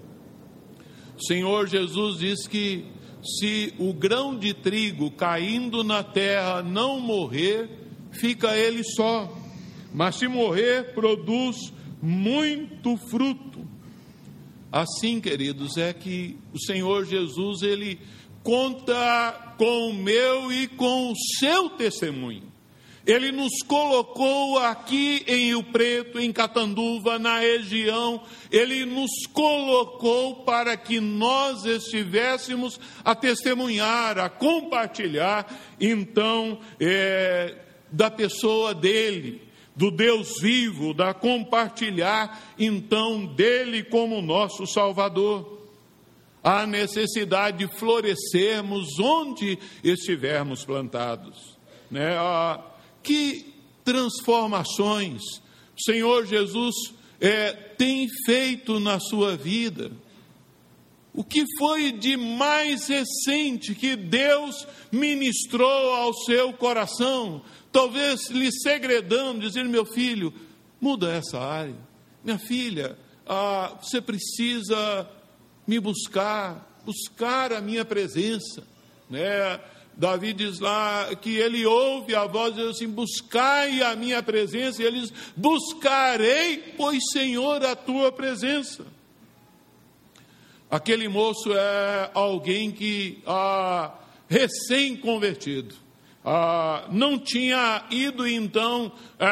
O 1.18 1.26
Senhor 1.26 1.68
Jesus 1.68 2.20
diz 2.20 2.48
que 2.48 2.86
se 3.24 3.74
o 3.80 3.94
grão 3.94 4.38
de 4.38 4.54
trigo 4.54 5.10
caindo 5.10 5.84
na 5.84 6.04
terra 6.04 6.62
não 6.62 7.00
morrer, 7.00 7.70
fica 8.12 8.56
ele 8.56 8.84
só, 8.84 9.36
mas 9.94 10.16
se 10.16 10.28
morrer, 10.28 10.94
produz 10.94 11.74
muito 12.02 12.98
fruto. 12.98 13.66
Assim, 14.72 15.22
queridos, 15.22 15.78
é 15.78 15.94
que 15.94 16.38
o 16.54 16.60
Senhor 16.60 17.06
Jesus 17.06 17.62
ele 17.62 18.00
conta 18.44 19.56
com 19.58 19.90
o 19.90 19.94
meu 19.94 20.52
e 20.52 20.68
com 20.68 21.12
o 21.12 21.16
seu 21.40 21.70
testemunho. 21.70 22.55
Ele 23.06 23.32
nos 23.32 23.62
colocou 23.68 24.58
aqui 24.58 25.24
em 25.28 25.48
Rio 25.48 25.64
Preto, 25.64 26.20
em 26.20 26.34
Catanduva, 26.34 27.20
na 27.20 27.38
região, 27.38 28.24
ele 28.52 28.84
nos 28.84 29.12
colocou 29.32 30.44
para 30.44 30.76
que 30.76 31.00
nós 31.00 31.66
estivéssemos 31.66 32.80
a 33.04 33.14
testemunhar, 33.14 34.18
a 34.18 34.28
compartilhar, 34.28 35.46
então, 35.80 36.60
é, 36.80 37.56
da 37.92 38.10
pessoa 38.10 38.74
dele, 38.74 39.40
do 39.76 39.92
Deus 39.92 40.42
vivo, 40.42 40.92
da 40.92 41.14
compartilhar, 41.14 42.56
então, 42.58 43.28
dele 43.28 43.84
como 43.84 44.20
nosso 44.20 44.66
Salvador. 44.66 45.62
Há 46.44 46.66
necessidade 46.66 47.60
de 47.60 47.68
florescermos 47.78 49.00
onde 49.00 49.60
estivermos 49.84 50.66
plantados. 50.66 51.56
Né? 51.90 52.16
Que 53.06 53.54
transformações 53.84 55.22
o 55.78 55.84
Senhor 55.84 56.26
Jesus 56.26 56.76
é, 57.22 57.52
tem 57.54 58.08
feito 58.26 58.80
na 58.80 59.00
sua 59.00 59.38
vida? 59.38 59.92
O 61.14 61.24
que 61.24 61.46
foi 61.60 61.92
de 61.92 62.18
mais 62.18 62.88
recente 62.88 63.76
que 63.76 63.96
Deus 63.96 64.68
ministrou 64.92 65.94
ao 65.94 66.14
seu 66.14 66.52
coração? 66.52 67.44
Talvez 67.72 68.30
lhe 68.30 68.52
segredando, 68.52 69.42
dizendo: 69.42 69.70
meu 69.70 69.86
filho, 69.86 70.34
muda 70.82 71.14
essa 71.14 71.40
área. 71.40 71.78
Minha 72.24 72.40
filha, 72.40 72.98
ah, 73.26 73.78
você 73.80 74.02
precisa 74.02 75.08
me 75.68 75.80
buscar, 75.80 76.82
buscar 76.84 77.54
a 77.54 77.62
minha 77.62 77.86
presença. 77.86 78.64
Né? 79.08 79.60
Davi 79.98 80.34
diz 80.34 80.60
lá 80.60 81.16
que 81.16 81.38
ele 81.38 81.66
ouve 81.66 82.14
a 82.14 82.26
voz 82.26 82.54
diz 82.54 82.66
assim: 82.66 82.88
Buscai 82.88 83.82
a 83.82 83.96
minha 83.96 84.22
presença, 84.22 84.82
e 84.82 84.86
ele 84.86 85.00
diz: 85.00 85.14
Buscarei, 85.36 86.58
pois 86.76 87.02
Senhor, 87.12 87.64
a 87.64 87.76
tua 87.76 88.12
presença. 88.12 88.86
Aquele 90.70 91.08
moço 91.08 91.54
é 91.54 92.12
alguém 92.14 92.72
que, 92.72 93.22
ah, 93.26 93.94
recém-convertido, 94.28 95.76
ah, 96.28 96.88
não 96.92 97.20
tinha 97.20 97.84
ido 97.92 98.28
então 98.28 98.92
ah, 99.20 99.28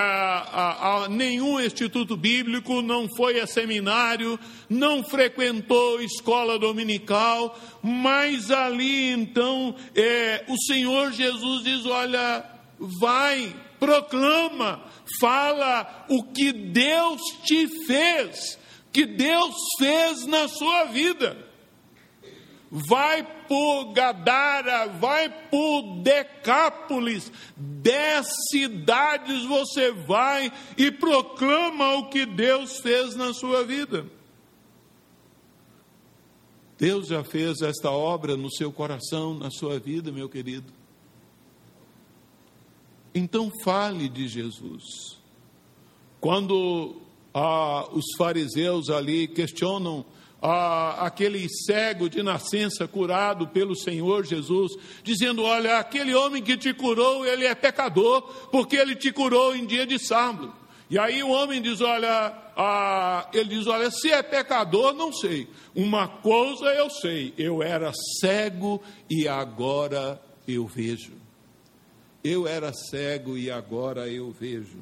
a, 0.54 1.06
a, 1.06 1.10
nenhum 1.10 1.60
instituto 1.60 2.16
bíblico, 2.16 2.84
não 2.84 3.08
foi 3.18 3.40
a 3.40 3.48
seminário, 3.48 4.40
não 4.70 5.04
frequentou 5.04 6.00
escola 6.04 6.60
dominical, 6.60 7.60
mas 7.82 8.52
ali 8.52 9.10
então 9.10 9.76
é, 9.96 10.46
o 10.48 10.56
Senhor 10.68 11.12
Jesus 11.12 11.64
diz: 11.64 11.84
Olha, 11.88 12.46
vai, 12.80 13.56
proclama, 13.80 14.84
fala 15.20 16.06
o 16.08 16.22
que 16.22 16.52
Deus 16.54 17.22
te 17.44 17.68
fez, 17.88 18.60
que 18.92 19.08
Deus 19.08 19.56
fez 19.80 20.28
na 20.28 20.48
sua 20.48 20.84
vida 20.86 21.53
vai 22.74 23.24
por 23.48 23.94
Gadara, 23.94 24.88
vai 24.88 25.30
por 25.30 26.00
Decápolis, 26.02 27.32
dez 27.56 28.26
cidades 28.50 29.46
você 29.46 29.92
vai 29.92 30.52
e 30.76 30.90
proclama 30.90 31.98
o 31.98 32.10
que 32.10 32.26
Deus 32.26 32.80
fez 32.80 33.16
na 33.16 33.32
sua 33.32 33.64
vida. 33.64 34.08
Deus 36.80 37.10
já 37.10 37.24
fez 37.24 37.62
esta 37.62 37.92
obra 37.92 38.36
no 38.36 38.52
seu 38.52 38.72
coração, 38.72 39.36
na 39.36 39.52
sua 39.52 39.80
vida, 39.80 40.12
meu 40.12 40.28
querido. 40.28 40.74
Então 43.14 43.52
fale 43.64 44.10
de 44.10 44.28
Jesus. 44.28 45.20
Quando 46.20 46.96
ah, 47.32 47.88
os 47.92 48.06
fariseus 48.18 48.90
ali 48.90 49.28
questionam 49.28 50.04
ah, 50.46 51.06
aquele 51.06 51.48
cego 51.48 52.10
de 52.10 52.22
nascença 52.22 52.86
curado 52.86 53.48
pelo 53.48 53.78
Senhor 53.78 54.26
Jesus, 54.26 54.74
dizendo: 55.02 55.42
Olha, 55.42 55.80
aquele 55.80 56.14
homem 56.14 56.44
que 56.44 56.58
te 56.58 56.74
curou, 56.74 57.26
ele 57.26 57.46
é 57.46 57.56
pecador, 57.56 58.22
porque 58.52 58.76
ele 58.76 58.94
te 58.94 59.10
curou 59.14 59.56
em 59.56 59.66
dia 59.66 59.88
de 59.88 59.98
sábado. 59.98 60.54
E 60.90 61.00
aí 61.00 61.24
o 61.24 61.30
homem 61.30 61.62
diz: 61.62 61.80
Olha, 61.80 62.34
ah, 62.58 63.30
ele 63.34 63.56
diz: 63.56 63.68
Olha, 63.68 63.90
se 63.90 64.12
é 64.12 64.22
pecador, 64.22 64.94
não 64.94 65.14
sei. 65.14 65.48
Uma 65.74 66.10
coisa 66.10 66.66
eu 66.66 66.90
sei, 66.90 67.34
eu 67.38 67.64
era 67.64 67.94
cego 68.20 68.84
e 69.10 69.30
agora 69.30 70.22
eu 70.46 70.68
vejo. 70.68 71.14
Eu 72.22 72.46
era 72.50 72.74
cego 72.74 73.38
e 73.38 73.50
agora 73.50 74.10
eu 74.10 74.30
vejo. 74.30 74.80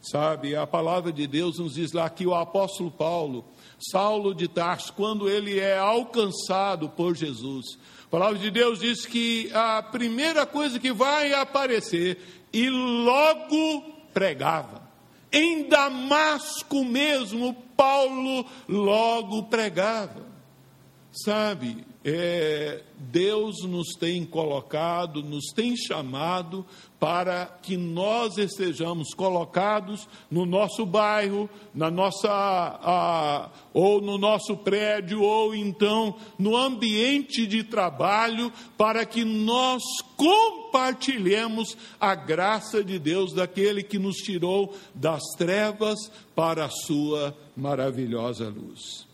Sabe, 0.00 0.54
a 0.54 0.66
palavra 0.66 1.12
de 1.12 1.26
Deus 1.26 1.58
nos 1.58 1.74
diz 1.74 1.92
lá 1.92 2.08
que 2.08 2.26
o 2.26 2.34
apóstolo 2.34 2.90
Paulo 2.90 3.44
Saulo 3.80 4.34
de 4.34 4.46
Tarso, 4.46 4.92
quando 4.92 5.28
ele 5.28 5.58
é 5.58 5.78
alcançado 5.78 6.88
por 6.88 7.14
Jesus. 7.14 7.78
A 8.04 8.08
palavra 8.10 8.38
de 8.38 8.50
Deus 8.50 8.80
diz 8.80 9.06
que 9.06 9.50
a 9.54 9.82
primeira 9.82 10.44
coisa 10.44 10.78
que 10.78 10.92
vai 10.92 11.32
aparecer, 11.32 12.18
e 12.52 12.68
logo 12.68 13.82
pregava. 14.12 14.82
Em 15.32 15.68
Damasco 15.68 16.84
mesmo, 16.84 17.54
Paulo 17.76 18.44
logo 18.68 19.44
pregava. 19.44 20.26
Sabe, 21.12 21.84
é, 22.02 22.82
Deus 22.96 23.62
nos 23.64 23.88
tem 23.98 24.24
colocado, 24.24 25.22
nos 25.22 25.52
tem 25.54 25.76
chamado 25.76 26.64
para 26.98 27.46
que 27.46 27.76
nós 27.76 28.38
estejamos 28.38 29.12
colocados 29.14 30.08
no 30.30 30.46
nosso 30.46 30.86
bairro, 30.86 31.48
na 31.74 31.90
nossa 31.90 32.28
a, 32.30 33.50
ou 33.72 34.00
no 34.00 34.16
nosso 34.16 34.56
prédio, 34.56 35.22
ou 35.22 35.54
então 35.54 36.16
no 36.38 36.56
ambiente 36.56 37.46
de 37.46 37.62
trabalho, 37.64 38.50
para 38.78 39.04
que 39.04 39.24
nós 39.24 39.82
compartilhemos 40.16 41.76
a 41.98 42.14
graça 42.14 42.82
de 42.82 42.98
Deus 42.98 43.34
daquele 43.34 43.82
que 43.82 43.98
nos 43.98 44.16
tirou 44.16 44.74
das 44.94 45.22
trevas 45.36 45.98
para 46.34 46.64
a 46.64 46.70
sua 46.70 47.36
maravilhosa 47.54 48.48
luz. 48.48 49.06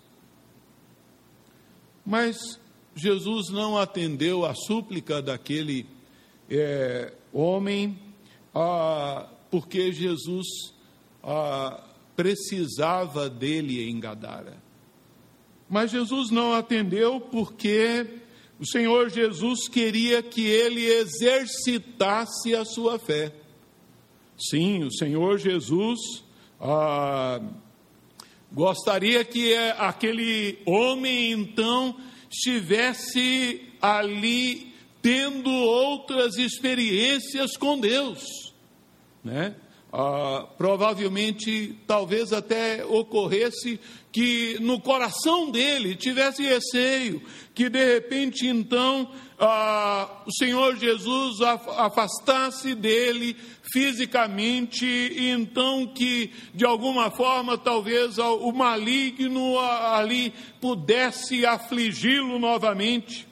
Mas 2.04 2.60
Jesus 2.98 3.50
não 3.50 3.76
atendeu 3.76 4.46
a 4.46 4.54
súplica 4.54 5.20
daquele 5.20 5.86
é, 6.48 7.12
homem, 7.30 7.98
ah, 8.54 9.28
porque 9.50 9.92
Jesus 9.92 10.46
ah, 11.22 11.84
precisava 12.16 13.28
dele 13.28 13.86
em 13.90 14.00
Gadara. 14.00 14.56
Mas 15.68 15.90
Jesus 15.90 16.30
não 16.30 16.54
atendeu 16.54 17.20
porque 17.20 18.06
o 18.58 18.66
Senhor 18.66 19.10
Jesus 19.10 19.68
queria 19.68 20.22
que 20.22 20.46
ele 20.46 20.86
exercitasse 20.86 22.54
a 22.54 22.64
sua 22.64 22.98
fé. 22.98 23.30
Sim, 24.38 24.84
o 24.84 24.90
Senhor 24.90 25.36
Jesus 25.36 26.24
ah, 26.58 27.42
gostaria 28.50 29.22
que 29.22 29.54
aquele 29.54 30.60
homem 30.64 31.32
então 31.32 31.94
estivesse 32.30 33.62
ali 33.80 34.74
tendo 35.00 35.50
outras 35.50 36.36
experiências 36.36 37.56
com 37.56 37.78
Deus, 37.78 38.52
né? 39.22 39.54
Ah, 39.92 40.46
provavelmente, 40.58 41.74
talvez 41.86 42.32
até 42.32 42.84
ocorresse 42.84 43.80
que 44.12 44.58
no 44.60 44.80
coração 44.80 45.50
dele 45.50 45.94
tivesse 45.94 46.42
receio, 46.42 47.22
que 47.54 47.68
de 47.68 47.94
repente 47.94 48.46
então 48.46 49.10
ah, 49.38 50.22
o 50.26 50.32
Senhor 50.32 50.76
Jesus 50.76 51.40
afastasse 51.40 52.74
dele 52.74 53.36
fisicamente, 53.72 54.84
e 54.84 55.30
então 55.30 55.86
que 55.86 56.32
de 56.54 56.64
alguma 56.64 57.10
forma 57.10 57.58
talvez 57.58 58.18
o 58.18 58.52
maligno 58.52 59.58
ali 59.58 60.32
pudesse 60.60 61.44
afligi-lo 61.44 62.38
novamente 62.38 63.26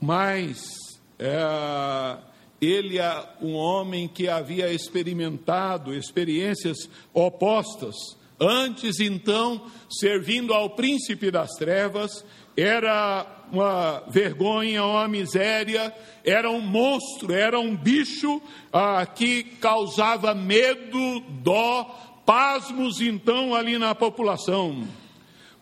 mas 0.00 0.98
é, 1.18 2.18
ele 2.60 2.98
é 2.98 3.28
um 3.40 3.54
homem 3.54 4.06
que 4.06 4.28
havia 4.28 4.72
experimentado 4.72 5.94
experiências 5.94 6.88
opostas. 7.12 7.94
Antes, 8.40 9.00
então, 9.00 9.62
servindo 9.90 10.54
ao 10.54 10.70
príncipe 10.70 11.30
das 11.30 11.50
trevas, 11.54 12.24
era 12.56 13.26
uma 13.50 14.04
vergonha, 14.08 14.84
uma 14.84 15.08
miséria, 15.08 15.92
era 16.24 16.50
um 16.50 16.60
monstro, 16.60 17.32
era 17.32 17.58
um 17.58 17.76
bicho 17.76 18.40
ah, 18.72 19.04
que 19.06 19.42
causava 19.42 20.34
medo, 20.34 21.20
dó, 21.42 21.84
pasmos, 22.24 23.00
então, 23.00 23.54
ali 23.54 23.76
na 23.76 23.94
população. 23.94 24.86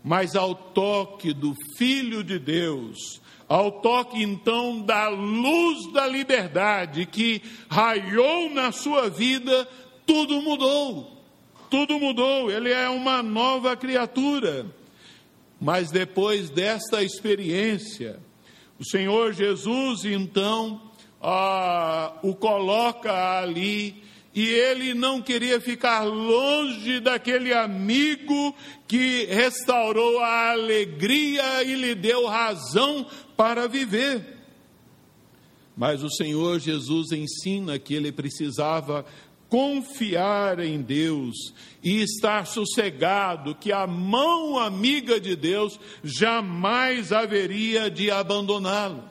Mas 0.04 0.36
ao 0.36 0.54
toque 0.54 1.32
do 1.32 1.54
Filho 1.78 2.22
de 2.22 2.38
Deus, 2.38 3.20
ao 3.48 3.80
toque 3.80 4.22
então 4.22 4.82
da 4.82 5.08
luz 5.08 5.92
da 5.92 6.06
liberdade 6.06 7.06
que 7.06 7.42
raiou 7.68 8.50
na 8.50 8.70
sua 8.70 9.08
vida, 9.08 9.66
tudo 10.04 10.42
mudou. 10.42 11.15
Tudo 11.70 11.98
mudou, 11.98 12.50
ele 12.50 12.70
é 12.70 12.88
uma 12.88 13.22
nova 13.22 13.76
criatura. 13.76 14.66
Mas 15.60 15.90
depois 15.90 16.50
desta 16.50 17.02
experiência, 17.02 18.18
o 18.78 18.84
Senhor 18.84 19.32
Jesus 19.32 20.04
então 20.04 20.82
ah, 21.22 22.12
o 22.22 22.34
coloca 22.34 23.40
ali 23.40 24.02
e 24.34 24.46
ele 24.46 24.92
não 24.92 25.22
queria 25.22 25.58
ficar 25.58 26.04
longe 26.04 27.00
daquele 27.00 27.54
amigo 27.54 28.54
que 28.86 29.24
restaurou 29.30 30.18
a 30.20 30.50
alegria 30.50 31.62
e 31.62 31.74
lhe 31.74 31.94
deu 31.94 32.26
razão 32.26 33.06
para 33.34 33.66
viver. 33.66 34.36
Mas 35.74 36.02
o 36.02 36.10
Senhor 36.10 36.60
Jesus 36.60 37.12
ensina 37.12 37.78
que 37.78 37.94
ele 37.94 38.12
precisava 38.12 39.06
confiar 39.48 40.58
em 40.60 40.80
Deus 40.80 41.34
e 41.82 42.02
estar 42.02 42.46
sossegado, 42.46 43.54
que 43.54 43.72
a 43.72 43.86
mão 43.86 44.58
amiga 44.58 45.20
de 45.20 45.36
Deus 45.36 45.78
jamais 46.02 47.12
haveria 47.12 47.90
de 47.90 48.10
abandoná-lo. 48.10 49.04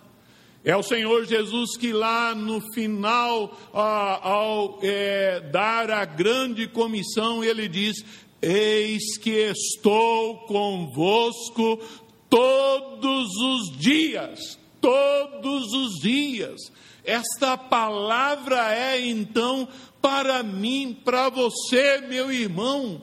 É 0.63 0.76
o 0.76 0.82
Senhor 0.82 1.26
Jesus 1.26 1.78
que 1.78 1.93
lá 1.93 2.34
no 2.34 2.60
final, 2.74 3.56
ah, 3.71 4.19
ao 4.28 4.80
é, 4.82 5.39
dar 5.39 5.91
a 5.91 6.04
grande 6.06 6.67
comissão, 6.67 7.43
ele 7.43 7.67
diz: 7.67 8.04
Eis 8.41 9.15
que 9.17 9.30
estou 9.30 10.39
convosco 10.48 11.80
todos 12.28 13.30
os 13.36 13.78
dias, 13.78 14.60
todos 14.82 15.71
os 15.71 16.02
dias. 16.02 16.60
Esta 17.04 17.56
palavra 17.56 18.74
é 18.74 19.00
então 19.00 19.67
para 20.05 20.43
mim, 20.43 20.95
para 21.03 21.29
você, 21.29 21.99
meu 22.01 22.31
irmão. 22.31 23.01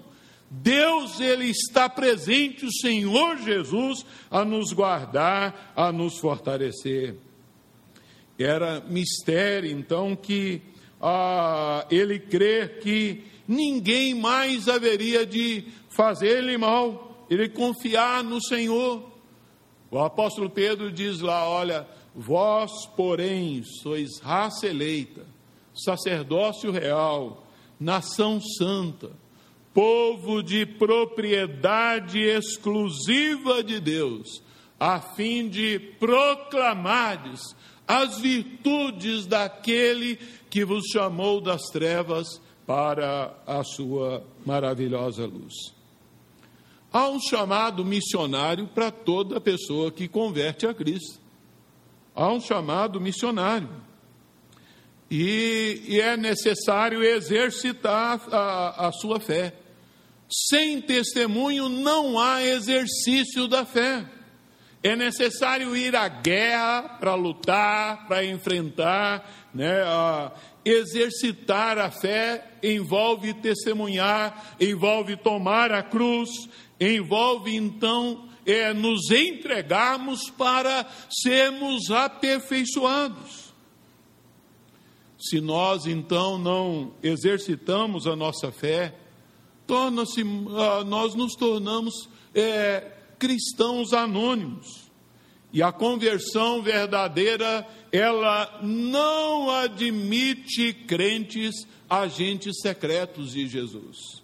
Deus 0.48 1.18
ele 1.18 1.46
está 1.46 1.88
presente, 1.88 2.64
o 2.64 2.72
Senhor 2.72 3.38
Jesus, 3.38 4.06
a 4.30 4.44
nos 4.44 4.72
guardar, 4.72 5.72
a 5.74 5.90
nos 5.90 6.18
fortalecer. 6.18 7.16
Era 8.38 8.80
mistério, 8.82 9.68
então, 9.68 10.14
que 10.14 10.62
ah, 11.00 11.84
ele 11.90 12.20
crer 12.20 12.78
que 12.78 13.24
ninguém 13.48 14.14
mais 14.14 14.68
haveria 14.68 15.26
de 15.26 15.64
fazer-lhe 15.90 16.56
mal, 16.56 17.26
ele 17.28 17.48
confiar 17.48 18.22
no 18.22 18.40
Senhor. 18.40 19.10
O 19.90 19.98
apóstolo 19.98 20.48
Pedro 20.48 20.92
diz 20.92 21.18
lá: 21.18 21.48
Olha, 21.48 21.84
vós, 22.14 22.86
porém, 22.96 23.64
sois 23.64 24.20
raça 24.20 24.68
eleita, 24.68 25.26
sacerdócio 25.74 26.70
real, 26.70 27.46
nação 27.78 28.40
santa, 28.40 29.10
povo 29.74 30.42
de 30.42 30.66
propriedade 30.66 32.20
exclusiva 32.20 33.62
de 33.62 33.80
Deus, 33.80 34.42
a 34.78 35.00
fim 35.00 35.48
de 35.48 35.78
proclamardes 35.78 37.40
as 37.86 38.18
virtudes 38.18 39.26
daquele 39.26 40.18
que 40.50 40.64
vos 40.64 40.84
chamou 40.92 41.40
das 41.40 41.62
trevas 41.72 42.40
para 42.66 43.34
a 43.46 43.62
sua 43.64 44.24
maravilhosa 44.44 45.26
luz. 45.26 45.54
Há 46.92 47.08
um 47.08 47.18
chamado 47.20 47.84
missionário 47.84 48.66
para 48.66 48.90
toda 48.90 49.40
pessoa 49.40 49.90
que 49.90 50.06
converte 50.06 50.66
a 50.66 50.74
Cristo. 50.74 51.18
Há 52.14 52.28
um 52.28 52.40
chamado 52.40 53.00
missionário. 53.00 53.68
E, 55.14 55.82
e 55.88 56.00
é 56.00 56.16
necessário 56.16 57.04
exercitar 57.04 58.18
a, 58.32 58.86
a 58.88 58.92
sua 58.92 59.20
fé. 59.20 59.52
Sem 60.48 60.80
testemunho 60.80 61.68
não 61.68 62.18
há 62.18 62.42
exercício 62.42 63.46
da 63.46 63.66
fé. 63.66 64.06
É 64.82 64.96
necessário 64.96 65.76
ir 65.76 65.94
à 65.94 66.08
guerra 66.08 66.96
para 66.98 67.14
lutar, 67.14 68.08
para 68.08 68.24
enfrentar, 68.24 69.50
né? 69.54 69.82
exercitar 70.64 71.76
a 71.76 71.90
fé 71.90 72.46
envolve 72.62 73.34
testemunhar, 73.34 74.56
envolve 74.58 75.18
tomar 75.18 75.72
a 75.72 75.82
cruz, 75.82 76.30
envolve 76.80 77.54
então 77.54 78.30
é, 78.46 78.72
nos 78.72 79.10
entregarmos 79.10 80.30
para 80.30 80.86
sermos 81.10 81.90
aperfeiçoados. 81.90 83.41
Se 85.22 85.40
nós 85.40 85.86
então 85.86 86.36
não 86.36 86.92
exercitamos 87.02 88.08
a 88.08 88.16
nossa 88.16 88.50
fé, 88.50 88.94
torna-se, 89.66 90.22
ah, 90.56 90.82
nós 90.84 91.14
nos 91.14 91.34
tornamos 91.34 92.08
é, 92.34 92.90
cristãos 93.18 93.92
anônimos. 93.92 94.90
E 95.52 95.62
a 95.62 95.70
conversão 95.70 96.60
verdadeira, 96.60 97.66
ela 97.92 98.58
não 98.62 99.50
admite 99.50 100.72
crentes 100.72 101.66
agentes 101.88 102.60
secretos 102.60 103.32
de 103.32 103.46
Jesus. 103.46 104.22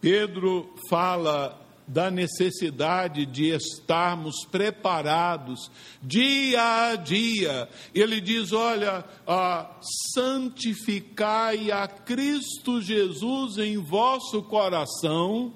Pedro 0.00 0.72
fala 0.88 1.63
da 1.86 2.10
necessidade 2.10 3.26
de 3.26 3.50
estarmos 3.50 4.44
preparados 4.50 5.70
dia 6.02 6.90
a 6.90 6.96
dia. 6.96 7.68
Ele 7.94 8.20
diz: 8.20 8.52
olha, 8.52 9.04
ah, 9.26 9.70
santificai 10.12 11.70
a 11.70 11.86
Cristo 11.86 12.80
Jesus 12.80 13.58
em 13.58 13.76
vosso 13.76 14.42
coração, 14.42 15.54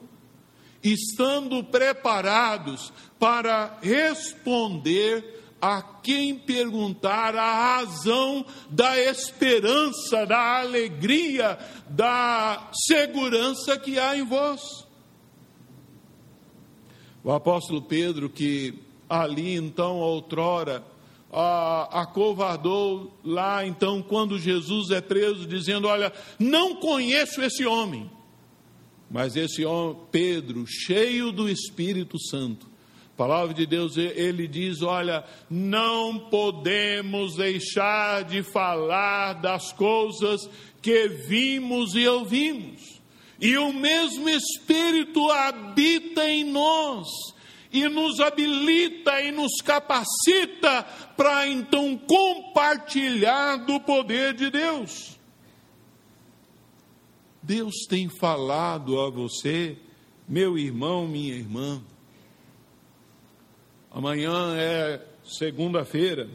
estando 0.82 1.64
preparados 1.64 2.92
para 3.18 3.78
responder 3.82 5.38
a 5.60 5.82
quem 5.82 6.36
perguntar 6.36 7.34
a 7.34 7.78
razão 7.78 8.46
da 8.70 8.96
esperança, 8.96 10.24
da 10.24 10.60
alegria, 10.60 11.58
da 11.88 12.70
segurança 12.86 13.76
que 13.76 13.98
há 13.98 14.16
em 14.16 14.24
vós. 14.24 14.87
O 17.22 17.32
apóstolo 17.32 17.82
Pedro, 17.82 18.28
que 18.28 18.74
ali 19.08 19.54
então, 19.54 19.96
outrora, 19.96 20.84
acovardou 21.90 23.12
lá 23.24 23.66
então, 23.66 24.02
quando 24.02 24.38
Jesus 24.38 24.90
é 24.90 25.00
preso, 25.00 25.46
dizendo: 25.46 25.88
Olha, 25.88 26.12
não 26.38 26.76
conheço 26.76 27.42
esse 27.42 27.66
homem. 27.66 28.10
Mas 29.10 29.36
esse 29.36 29.64
homem, 29.64 29.96
Pedro, 30.12 30.66
cheio 30.66 31.32
do 31.32 31.48
Espírito 31.48 32.18
Santo, 32.18 32.66
palavra 33.16 33.54
de 33.54 33.66
Deus, 33.66 33.96
ele 33.96 34.46
diz: 34.46 34.82
Olha, 34.82 35.24
não 35.50 36.18
podemos 36.30 37.36
deixar 37.36 38.24
de 38.24 38.42
falar 38.42 39.34
das 39.34 39.72
coisas 39.72 40.48
que 40.80 41.08
vimos 41.08 41.94
e 41.94 42.06
ouvimos 42.06 42.97
e 43.40 43.56
o 43.56 43.72
mesmo 43.72 44.28
Espírito 44.28 45.30
habita 45.30 46.28
em 46.28 46.44
nós 46.44 47.06
e 47.72 47.88
nos 47.88 48.18
habilita 48.18 49.20
e 49.20 49.30
nos 49.30 49.60
capacita 49.62 50.82
para 51.16 51.46
então 51.46 51.96
compartilhar 51.96 53.56
do 53.58 53.78
poder 53.80 54.34
de 54.34 54.50
Deus. 54.50 55.18
Deus 57.42 57.86
tem 57.88 58.08
falado 58.08 59.00
a 59.00 59.10
você, 59.10 59.78
meu 60.26 60.58
irmão, 60.58 61.06
minha 61.06 61.34
irmã. 61.34 61.80
Amanhã 63.90 64.54
é 64.56 65.00
segunda-feira. 65.24 66.28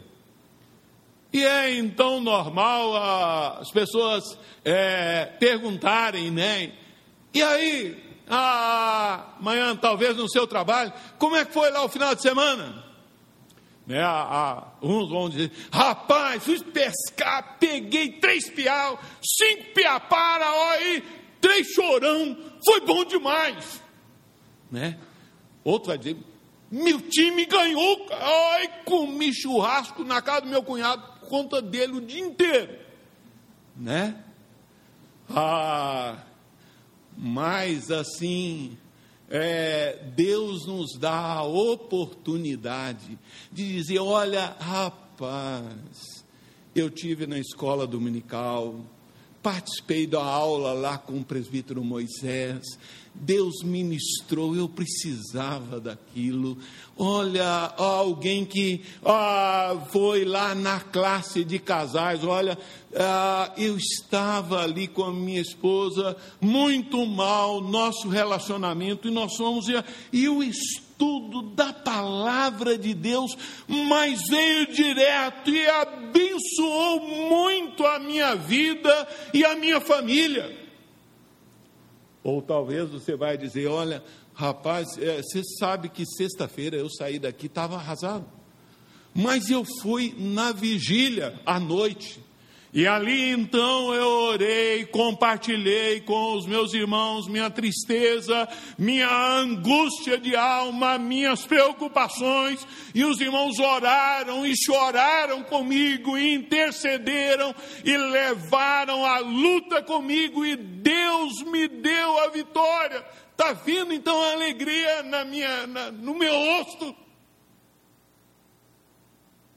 E 1.32 1.44
é 1.44 1.76
então 1.76 2.22
normal 2.22 3.58
as 3.60 3.72
pessoas 3.72 4.38
é, 4.64 5.26
perguntarem, 5.40 6.30
né? 6.30 6.74
E 7.34 7.42
aí, 7.42 8.04
amanhã, 8.28 9.76
talvez 9.76 10.16
no 10.16 10.30
seu 10.30 10.46
trabalho, 10.46 10.94
como 11.18 11.36
é 11.36 11.44
que 11.44 11.54
foi 11.54 11.72
lá 11.72 11.84
o 11.84 11.90
final 11.90 12.14
de 12.14 12.22
semana? 12.22 12.84
Né, 13.86 14.02
a, 14.02 14.10
a, 14.12 14.68
uns 14.82 15.10
vão 15.10 15.30
dizer, 15.30 15.52
rapaz, 15.70 16.44
fui 16.44 16.58
pescar, 16.64 17.58
peguei 17.60 18.14
três 18.14 18.50
piau, 18.50 18.98
cinco 19.22 19.74
piapara, 19.74 20.46
aí, 20.46 21.04
três 21.42 21.68
chorão, 21.68 22.38
foi 22.64 22.80
bom 22.82 23.04
demais. 23.04 23.82
Né? 24.72 24.98
Outro 25.66 25.90
vai 25.90 25.98
dizer, 25.98 26.18
meu 26.72 27.02
time 27.02 27.46
ganhou, 27.46 28.08
ai, 28.12 28.84
comi 28.86 29.34
churrasco 29.34 30.04
na 30.06 30.22
casa 30.22 30.42
do 30.42 30.48
meu 30.48 30.64
cunhado, 30.64 31.04
conta 31.28 31.62
dele 31.62 31.94
o 31.94 32.02
dia 32.02 32.22
inteiro. 32.22 32.80
Né? 33.76 34.16
Ah, 35.30 36.16
mas 37.18 37.92
assim, 37.92 38.78
é, 39.30 40.00
Deus 40.16 40.66
nos 40.68 40.98
dá 40.98 41.16
a 41.16 41.44
oportunidade 41.44 43.18
de 43.52 43.74
dizer: 43.74 44.00
olha, 44.00 44.56
rapaz, 44.60 46.24
eu 46.76 46.90
tive 46.90 47.26
na 47.26 47.40
escola 47.40 47.88
dominical, 47.88 48.80
participei 49.42 50.08
da 50.08 50.24
aula 50.24 50.74
lá 50.74 50.98
com 50.98 51.20
o 51.20 51.24
presbítero 51.24 51.84
Moisés, 51.84 52.62
Deus 53.16 53.62
ministrou, 53.64 54.56
eu 54.56 54.68
precisava 54.68 55.80
daquilo. 55.80 56.58
Olha, 56.98 57.74
alguém 57.78 58.44
que 58.44 58.82
ah, 59.06 59.86
foi 59.92 60.26
lá 60.26 60.56
na 60.56 60.80
classe 60.80 61.44
de 61.44 61.60
casais, 61.60 62.24
olha, 62.24 62.58
ah, 62.96 63.52
eu 63.58 63.78
estava 63.78 64.64
ali 64.64 64.88
com 64.88 65.04
a 65.04 65.14
minha 65.14 65.42
esposa, 65.42 66.18
muito 66.42 67.06
mal, 67.06 67.62
nosso 67.62 68.10
relacionamento, 68.10 69.08
e 69.08 69.12
nós 69.12 69.36
fomos, 69.36 69.66
e 70.12 70.28
o 70.28 70.42
estudo 70.42 71.44
da 71.54 71.72
palavra 71.72 72.78
de 72.78 72.94
Deus, 72.94 73.38
mas 73.68 74.22
veio 74.28 74.74
direto 74.74 75.50
e 75.50 75.68
abençoou 75.68 77.30
muito 77.30 77.86
a 77.86 78.00
minha 78.00 78.36
vida 78.36 79.08
e 79.34 79.46
a 79.46 79.56
minha 79.56 79.80
família. 79.80 80.63
Ou 82.24 82.42
talvez 82.42 82.90
você 82.90 83.16
vai 83.16 83.38
dizer: 83.38 83.68
olha, 83.68 84.04
rapaz, 84.34 84.98
é, 84.98 85.22
você 85.22 85.42
sabe 85.60 85.90
que 85.90 86.06
sexta-feira 86.06 86.78
eu 86.78 86.90
saí 86.90 87.20
daqui, 87.20 87.48
estava 87.48 87.76
arrasado. 87.76 88.26
Mas 89.14 89.50
eu 89.50 89.64
fui 89.82 90.16
na 90.18 90.52
vigília 90.52 91.40
à 91.46 91.60
noite. 91.60 92.24
E 92.74 92.88
ali 92.88 93.30
então 93.30 93.94
eu 93.94 94.08
orei, 94.08 94.84
compartilhei 94.88 96.02
com 96.02 96.36
os 96.36 96.48
meus 96.48 96.74
irmãos 96.74 97.28
minha 97.28 97.48
tristeza, 97.48 98.50
minha 98.80 99.08
angústia 99.08 100.18
de 100.18 100.36
alma, 100.36 100.98
minhas 100.98 101.46
preocupações, 101.46 102.66
e 102.96 103.06
os 103.06 103.22
irmãos 103.22 103.60
oraram 103.60 104.44
e 104.44 104.56
choraram 104.58 105.44
comigo, 105.44 106.18
e 106.18 106.34
intercederam 106.34 107.54
e 107.86 107.96
levaram 107.96 109.06
a 109.06 109.20
luta 109.20 109.84
comigo, 109.84 110.44
e 110.44 110.56
Deus 110.56 111.44
me 111.44 111.68
deu 111.68 112.18
a 112.24 112.30
vitória. 112.30 113.06
Está 113.34 113.54
vindo 113.54 113.94
então 113.94 114.20
a 114.20 114.32
alegria 114.32 115.04
na 115.04 115.24
minha, 115.24 115.68
na, 115.68 115.92
no 115.92 116.16
meu 116.16 116.34
rosto. 116.34 116.96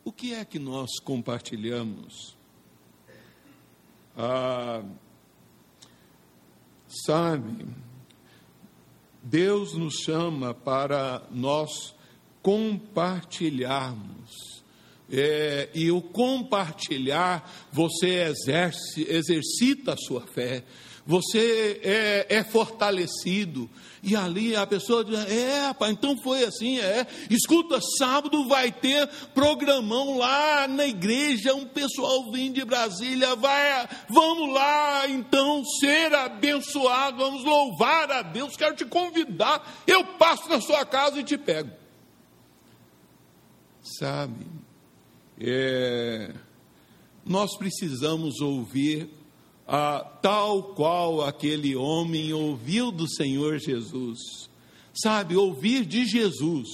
O 0.04 0.12
que 0.12 0.34
é 0.34 0.44
que 0.44 0.58
nós 0.58 0.98
compartilhamos? 0.98 2.35
Ah, 4.16 4.82
sabe, 6.88 7.66
Deus 9.22 9.74
nos 9.74 9.96
chama 9.96 10.54
para 10.54 11.22
nós 11.30 11.94
compartilharmos. 12.40 14.56
É, 15.10 15.68
e 15.74 15.90
o 15.90 16.00
compartilhar, 16.00 17.68
você 17.70 18.24
exerce, 18.24 19.06
exercita 19.08 19.92
a 19.92 19.96
sua 19.96 20.26
fé, 20.26 20.64
você 21.06 21.80
é, 21.84 22.26
é, 22.38 22.44
fortalecido. 22.44 23.70
E 24.02 24.16
ali 24.16 24.56
a 24.56 24.66
pessoa 24.66 25.04
diz: 25.04 25.18
É, 25.30 25.66
rapaz, 25.66 25.92
então 25.92 26.16
foi 26.18 26.44
assim, 26.44 26.80
é. 26.80 27.06
Escuta, 27.30 27.80
sábado 27.98 28.48
vai 28.48 28.72
ter 28.72 29.06
programão 29.32 30.18
lá 30.18 30.66
na 30.66 30.86
igreja, 30.86 31.54
um 31.54 31.66
pessoal 31.66 32.30
vem 32.32 32.52
de 32.52 32.64
Brasília, 32.64 33.36
vai, 33.36 33.88
vamos 34.08 34.52
lá 34.52 35.08
então 35.08 35.64
ser 35.80 36.12
abençoado, 36.12 37.18
vamos 37.18 37.44
louvar 37.44 38.10
a 38.10 38.22
Deus. 38.22 38.56
Quero 38.56 38.74
te 38.74 38.84
convidar, 38.84 39.84
eu 39.86 40.04
passo 40.04 40.48
na 40.48 40.60
sua 40.60 40.84
casa 40.84 41.20
e 41.20 41.24
te 41.24 41.38
pego. 41.38 41.70
Sabe, 43.80 44.46
é, 45.38 46.34
nós 47.24 47.56
precisamos 47.56 48.40
ouvir 48.40 49.15
ah, 49.66 50.00
tal 50.22 50.62
qual 50.74 51.22
aquele 51.22 51.74
homem 51.74 52.32
ouviu 52.32 52.92
do 52.92 53.08
Senhor 53.08 53.58
Jesus. 53.58 54.48
Sabe, 54.94 55.36
ouvir 55.36 55.84
de 55.84 56.06
Jesus. 56.06 56.68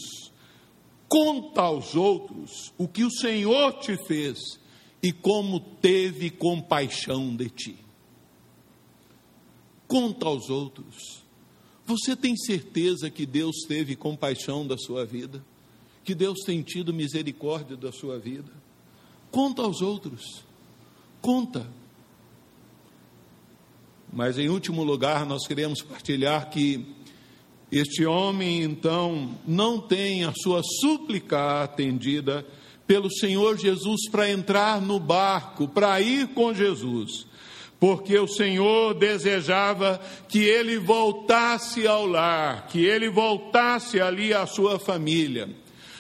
Conta 1.09 1.62
aos 1.62 1.95
outros 1.95 2.72
o 2.78 2.86
que 2.86 3.05
o 3.05 3.11
Senhor 3.11 3.72
te 3.80 3.97
fez 4.07 4.38
e 5.03 5.12
como 5.12 5.59
teve 5.59 6.30
compaixão 6.30 7.34
de 7.34 7.49
ti. 7.49 7.76
Conta 9.88 10.26
aos 10.26 10.49
outros. 10.49 11.22
Você 11.84 12.14
tem 12.14 12.36
certeza 12.36 13.11
que 13.11 13.26
Deus 13.26 13.64
teve 13.66 13.97
compaixão 13.97 14.66
da 14.66 14.78
sua 14.78 15.05
vida? 15.05 15.45
Que 16.05 16.14
Deus 16.14 16.40
tem 16.45 16.62
tido 16.62 16.95
misericórdia 16.95 17.76
da 17.76 17.93
sua 17.93 18.18
vida? 18.18 18.51
Conta 19.30 19.62
aos 19.62 19.82
outros. 19.82 20.43
Conta 21.20 21.66
mas 24.13 24.39
em 24.39 24.49
último 24.49 24.85
lugar, 24.85 25.25
nós 25.25 25.47
queremos 25.47 25.81
partilhar 25.83 26.51
que 26.51 26.87
Este 27.73 28.05
homem, 28.05 28.63
então, 28.63 29.35
não 29.47 29.81
tem 29.81 30.25
a 30.25 30.33
sua 30.35 30.61
súplica 30.63 31.63
atendida 31.63 32.45
pelo 32.87 33.11
Senhor 33.11 33.57
Jesus 33.57 34.11
para 34.11 34.29
entrar 34.29 34.79
no 34.79 35.01
barco, 35.01 35.67
para 35.67 35.99
ir 35.99 36.29
com 36.35 36.53
Jesus, 36.53 37.27
porque 37.81 38.19
o 38.19 38.29
Senhor 38.29 38.93
desejava 38.93 39.99
que 40.29 40.41
ele 40.41 40.77
voltasse 40.79 41.87
ao 41.87 42.07
lar, 42.07 42.67
que 42.67 42.85
ele 42.85 43.09
voltasse 43.09 43.99
ali 43.99 44.35
à 44.35 44.47
sua 44.47 44.79
família. 44.79 45.49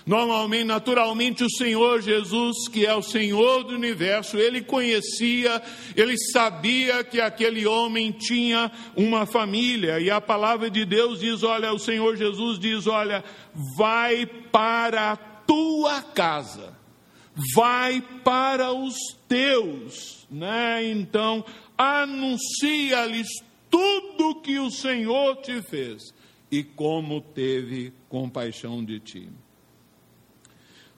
Normalmente, 0.04 0.64
naturalmente, 0.64 1.44
o 1.44 1.50
Senhor 1.50 2.00
Jesus, 2.02 2.68
que 2.68 2.84
é 2.84 2.94
o 2.94 3.02
Senhor 3.02 3.62
do 3.62 3.74
universo, 3.74 4.36
ele 4.36 4.60
conhecia, 4.60 5.62
ele 5.96 6.16
sabia 6.32 7.04
que 7.04 7.20
aquele 7.20 7.66
homem 7.66 8.10
tinha 8.10 8.70
uma 8.96 9.26
família, 9.26 10.00
e 10.00 10.10
a 10.10 10.20
palavra 10.20 10.68
de 10.68 10.84
Deus 10.84 11.20
diz: 11.20 11.42
olha, 11.44 11.72
o 11.72 11.78
Senhor 11.78 12.16
Jesus 12.16 12.58
diz: 12.58 12.86
olha, 12.88 13.22
vai 13.76 14.26
para 14.26 15.12
a 15.12 15.16
tua 15.16 16.02
casa, 16.02 16.76
vai 17.54 18.02
para 18.24 18.72
os 18.72 18.96
teus, 19.28 20.26
né? 20.28 20.84
Então, 20.84 21.44
anuncia-lhes 21.78 23.28
tudo 23.70 24.40
que 24.42 24.58
o 24.58 24.70
Senhor 24.70 25.36
te 25.36 25.62
fez 25.62 26.12
e 26.50 26.64
como 26.64 27.20
teve 27.20 27.92
compaixão 28.08 28.84
de 28.84 28.98
ti 28.98 29.30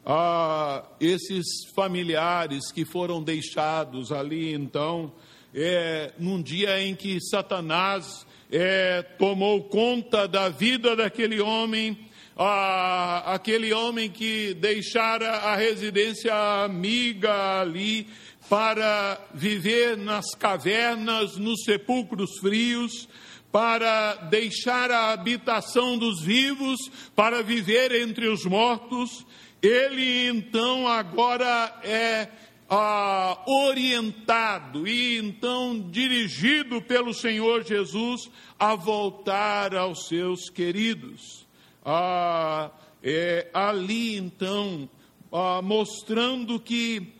a 0.04 0.84
esses 1.00 1.46
familiares 1.74 2.70
que 2.70 2.84
foram 2.84 3.22
deixados 3.22 4.12
ali, 4.12 4.52
então, 4.52 5.12
é, 5.54 6.12
num 6.18 6.42
dia 6.42 6.80
em 6.82 6.94
que 6.94 7.18
Satanás 7.20 8.26
é, 8.50 9.02
tomou 9.18 9.64
conta 9.64 10.28
da 10.28 10.48
vida 10.48 10.94
daquele 10.94 11.40
homem, 11.40 11.98
a, 12.36 13.34
aquele 13.34 13.72
homem 13.72 14.10
que 14.10 14.54
deixara 14.54 15.30
a 15.30 15.56
residência 15.56 16.34
amiga 16.64 17.60
ali 17.60 18.06
para 18.48 19.18
viver 19.32 19.96
nas 19.96 20.34
cavernas, 20.34 21.36
nos 21.36 21.62
sepulcros 21.64 22.38
frios, 22.40 23.08
para 23.50 24.16
deixar 24.16 24.90
a 24.90 25.12
habitação 25.12 25.96
dos 25.96 26.20
vivos, 26.22 26.78
para 27.14 27.42
viver 27.42 27.92
entre 27.92 28.26
os 28.26 28.44
mortos. 28.44 29.24
Ele 29.66 30.28
então 30.28 30.86
agora 30.86 31.80
é 31.82 32.28
ah, 32.68 33.42
orientado 33.46 34.86
e 34.86 35.16
então 35.18 35.80
dirigido 35.90 36.82
pelo 36.82 37.14
Senhor 37.14 37.64
Jesus 37.64 38.30
a 38.58 38.74
voltar 38.74 39.74
aos 39.74 40.06
seus 40.06 40.50
queridos. 40.50 41.46
Ah, 41.84 42.70
é, 43.02 43.48
ali 43.54 44.16
então, 44.16 44.88
ah, 45.32 45.62
mostrando 45.62 46.60
que 46.60 47.14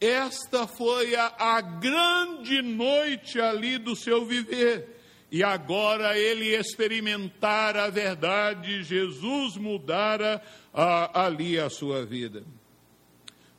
esta 0.00 0.66
foi 0.66 1.14
a, 1.14 1.34
a 1.38 1.60
grande 1.60 2.62
noite 2.62 3.38
ali 3.38 3.76
do 3.76 3.94
seu 3.94 4.24
viver 4.24 4.99
e 5.30 5.44
agora 5.44 6.18
ele 6.18 6.56
experimentara 6.56 7.84
a 7.84 7.90
verdade, 7.90 8.82
Jesus 8.82 9.56
mudara 9.56 10.42
a, 10.74 11.26
ali 11.26 11.58
a 11.58 11.70
sua 11.70 12.04
vida. 12.04 12.42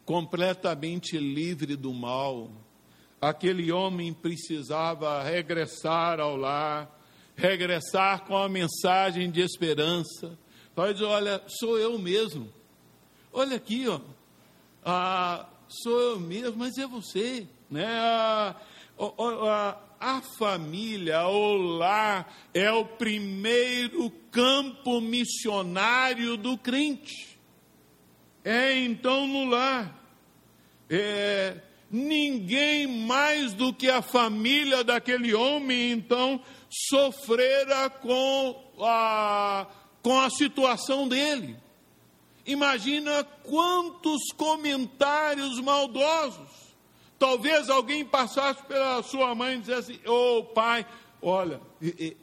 Completamente 0.04 1.18
livre 1.18 1.78
do 1.78 1.94
mal, 1.94 2.52
aquele 3.22 3.72
homem 3.72 4.14
precisava 4.14 5.24
regressar 5.24 6.20
ao 6.20 6.36
lar, 6.36 7.00
regressar 7.36 8.26
com 8.26 8.36
a 8.36 8.50
mensagem 8.50 9.32
de 9.32 9.40
esperança. 9.40 10.38
Dizer: 10.92 11.06
Olha, 11.06 11.42
sou 11.48 11.78
eu 11.78 11.98
mesmo. 11.98 12.52
Olha 13.32 13.56
aqui, 13.56 13.88
ó. 13.88 14.02
Ah, 14.84 15.48
sou 15.70 16.00
eu 16.00 16.20
mesmo, 16.20 16.58
mas 16.58 16.78
é 16.78 16.86
você. 16.86 17.48
Né? 17.70 17.86
Ah, 17.88 18.56
ah, 19.00 19.78
a 20.02 20.20
família, 20.40 21.28
o 21.28 21.56
lar, 21.78 22.34
é 22.56 22.72
o 22.72 22.84
primeiro 22.84 24.10
campo 24.32 25.00
missionário 25.00 26.36
do 26.36 26.58
crente. 26.58 27.38
É 28.44 28.74
então 28.80 29.28
no 29.28 29.46
lar. 29.46 29.96
É, 30.90 31.58
ninguém 31.92 32.88
mais 33.06 33.54
do 33.54 33.72
que 33.72 33.90
a 33.90 34.02
família 34.02 34.84
daquele 34.84 35.36
homem, 35.36 35.92
então, 35.92 36.42
sofrera 36.90 37.88
com 37.88 38.74
a, 38.82 39.68
com 40.02 40.20
a 40.20 40.32
situação 40.32 41.08
dele. 41.08 41.56
Imagina 42.44 43.24
quantos 43.24 44.20
comentários 44.36 45.60
maldosos 45.60 46.71
Talvez 47.22 47.70
alguém 47.70 48.04
passasse 48.04 48.64
pela 48.64 49.04
sua 49.04 49.36
mãe 49.36 49.54
e 49.54 49.60
dissesse: 49.60 50.02
Ô 50.08 50.40
oh, 50.40 50.44
pai, 50.44 50.84
olha, 51.22 51.62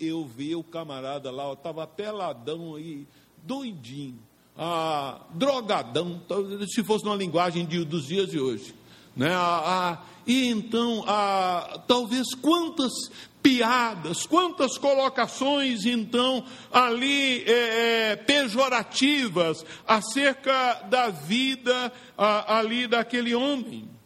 eu 0.00 0.26
vi 0.26 0.56
o 0.56 0.64
camarada 0.64 1.30
lá, 1.30 1.52
estava 1.52 1.86
peladão 1.86 2.74
aí, 2.74 3.06
doidinho, 3.44 4.18
ah, 4.56 5.20
drogadão, 5.30 6.20
se 6.68 6.82
fosse 6.82 7.04
numa 7.04 7.14
linguagem 7.14 7.64
de, 7.64 7.84
dos 7.84 8.08
dias 8.08 8.28
de 8.28 8.40
hoje. 8.40 8.74
Né? 9.14 9.32
Ah, 9.32 9.62
ah, 9.64 10.04
e 10.26 10.48
então, 10.48 11.04
ah, 11.06 11.80
talvez 11.86 12.34
quantas 12.34 12.92
piadas, 13.40 14.26
quantas 14.26 14.76
colocações 14.78 15.86
então 15.86 16.44
ali 16.72 17.44
é, 17.44 17.52
é, 17.52 18.16
pejorativas 18.16 19.64
acerca 19.86 20.88
da 20.90 21.08
vida 21.08 21.92
ah, 22.18 22.58
ali 22.58 22.88
daquele 22.88 23.32
homem. 23.32 23.96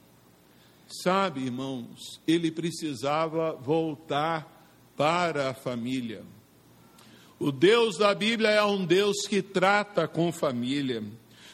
Sabe, 1.00 1.44
irmãos, 1.44 2.20
ele 2.28 2.50
precisava 2.50 3.54
voltar 3.54 4.92
para 4.94 5.48
a 5.48 5.54
família. 5.54 6.22
O 7.38 7.50
Deus 7.50 7.96
da 7.96 8.14
Bíblia 8.14 8.50
é 8.50 8.62
um 8.62 8.84
Deus 8.84 9.26
que 9.26 9.40
trata 9.40 10.06
com 10.06 10.30
família. 10.30 11.02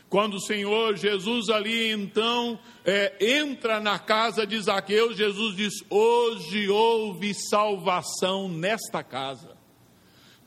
Quando 0.09 0.34
o 0.34 0.41
Senhor 0.41 0.97
Jesus 0.97 1.51
ali 1.51 1.93
então 1.93 2.59
é, 2.84 3.14
entra 3.39 3.78
na 3.78 3.97
casa 3.97 4.45
de 4.45 4.61
Zaqueu, 4.61 5.14
Jesus 5.14 5.55
diz: 5.55 5.74
Hoje 5.89 6.68
houve 6.68 7.32
salvação 7.32 8.49
nesta 8.49 9.05
casa. 9.05 9.57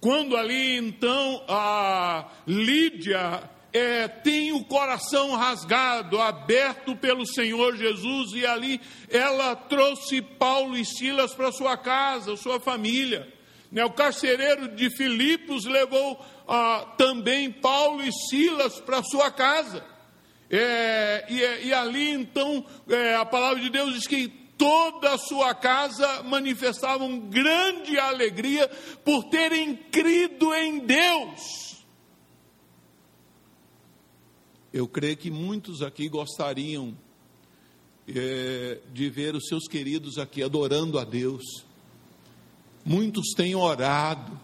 Quando 0.02 0.36
ali 0.36 0.78
então 0.78 1.44
a 1.48 2.30
Lídia 2.46 3.50
é, 3.74 4.08
tem 4.08 4.52
o 4.52 4.64
coração 4.66 5.36
rasgado, 5.36 6.20
aberto 6.20 6.96
pelo 6.96 7.26
Senhor 7.26 7.76
Jesus, 7.76 8.34
e 8.34 8.46
ali 8.46 8.82
ela 9.10 9.56
trouxe 9.56 10.22
Paulo 10.22 10.78
e 10.78 10.86
Silas 10.86 11.34
para 11.34 11.52
sua 11.52 11.78
casa, 11.78 12.36
sua 12.36 12.60
família. 12.60 13.32
Né, 13.72 13.86
o 13.86 13.92
carcereiro 13.92 14.68
de 14.76 14.90
Filipos 14.90 15.66
levou 15.66 16.20
ah, 16.48 16.94
também 16.98 17.50
Paulo 17.50 18.04
e 18.04 18.12
Silas 18.12 18.82
para 18.82 19.02
sua 19.04 19.32
casa. 19.32 19.86
É, 20.50 21.26
e, 21.30 21.68
e, 21.68 21.74
ali 21.74 22.12
então 22.12 22.66
é, 22.90 23.16
a 23.16 23.24
palavra 23.24 23.62
de 23.62 23.70
Deus 23.70 23.94
diz 23.94 24.06
que 24.06 24.28
toda 24.58 25.14
a 25.14 25.18
sua 25.18 25.56
casa 25.56 26.24
manifestavam 26.24 27.18
grande 27.18 27.98
alegria 27.98 28.70
por 29.06 29.24
terem 29.30 29.74
crido 29.74 30.54
em 30.54 30.80
Deus. 30.80 31.81
Eu 34.74 34.88
creio 34.88 35.18
que 35.18 35.30
muitos 35.30 35.82
aqui 35.82 36.08
gostariam 36.08 36.96
é, 38.08 38.80
de 38.94 39.10
ver 39.10 39.36
os 39.36 39.48
seus 39.48 39.68
queridos 39.68 40.18
aqui 40.18 40.42
adorando 40.42 40.98
a 40.98 41.04
Deus. 41.04 41.44
Muitos 42.86 43.34
têm 43.36 43.54
orado 43.54 44.40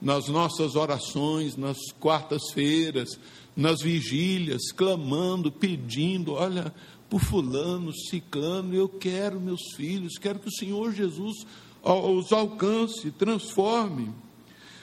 nas 0.00 0.28
nossas 0.28 0.74
orações, 0.74 1.56
nas 1.56 1.78
quartas-feiras, 1.98 3.18
nas 3.56 3.80
vigílias, 3.80 4.70
clamando, 4.70 5.50
pedindo: 5.50 6.32
olha, 6.32 6.74
por 7.08 7.20
Fulano, 7.20 7.92
Ciclano, 7.92 8.74
eu 8.74 8.88
quero 8.88 9.40
meus 9.40 9.74
filhos, 9.76 10.18
quero 10.18 10.38
que 10.38 10.48
o 10.48 10.52
Senhor 10.52 10.92
Jesus 10.92 11.46
os 11.82 12.32
alcance, 12.32 13.10
transforme. 13.10 14.10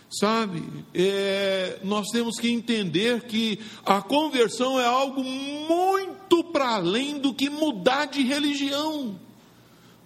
Sabe, 0.10 0.64
é, 0.91 1.78
nós 1.84 2.07
temos 2.07 2.39
que 2.39 2.49
entender 2.49 3.22
que 3.26 3.60
a 3.86 4.01
conversão 4.01 4.80
é 4.80 4.86
algo 4.86 5.24
muito 5.24 6.43
para 6.45 6.76
além 6.76 7.20
do 7.20 7.32
que 7.32 7.47
mudar 7.47 8.05
de 8.05 8.24
religião. 8.24 9.20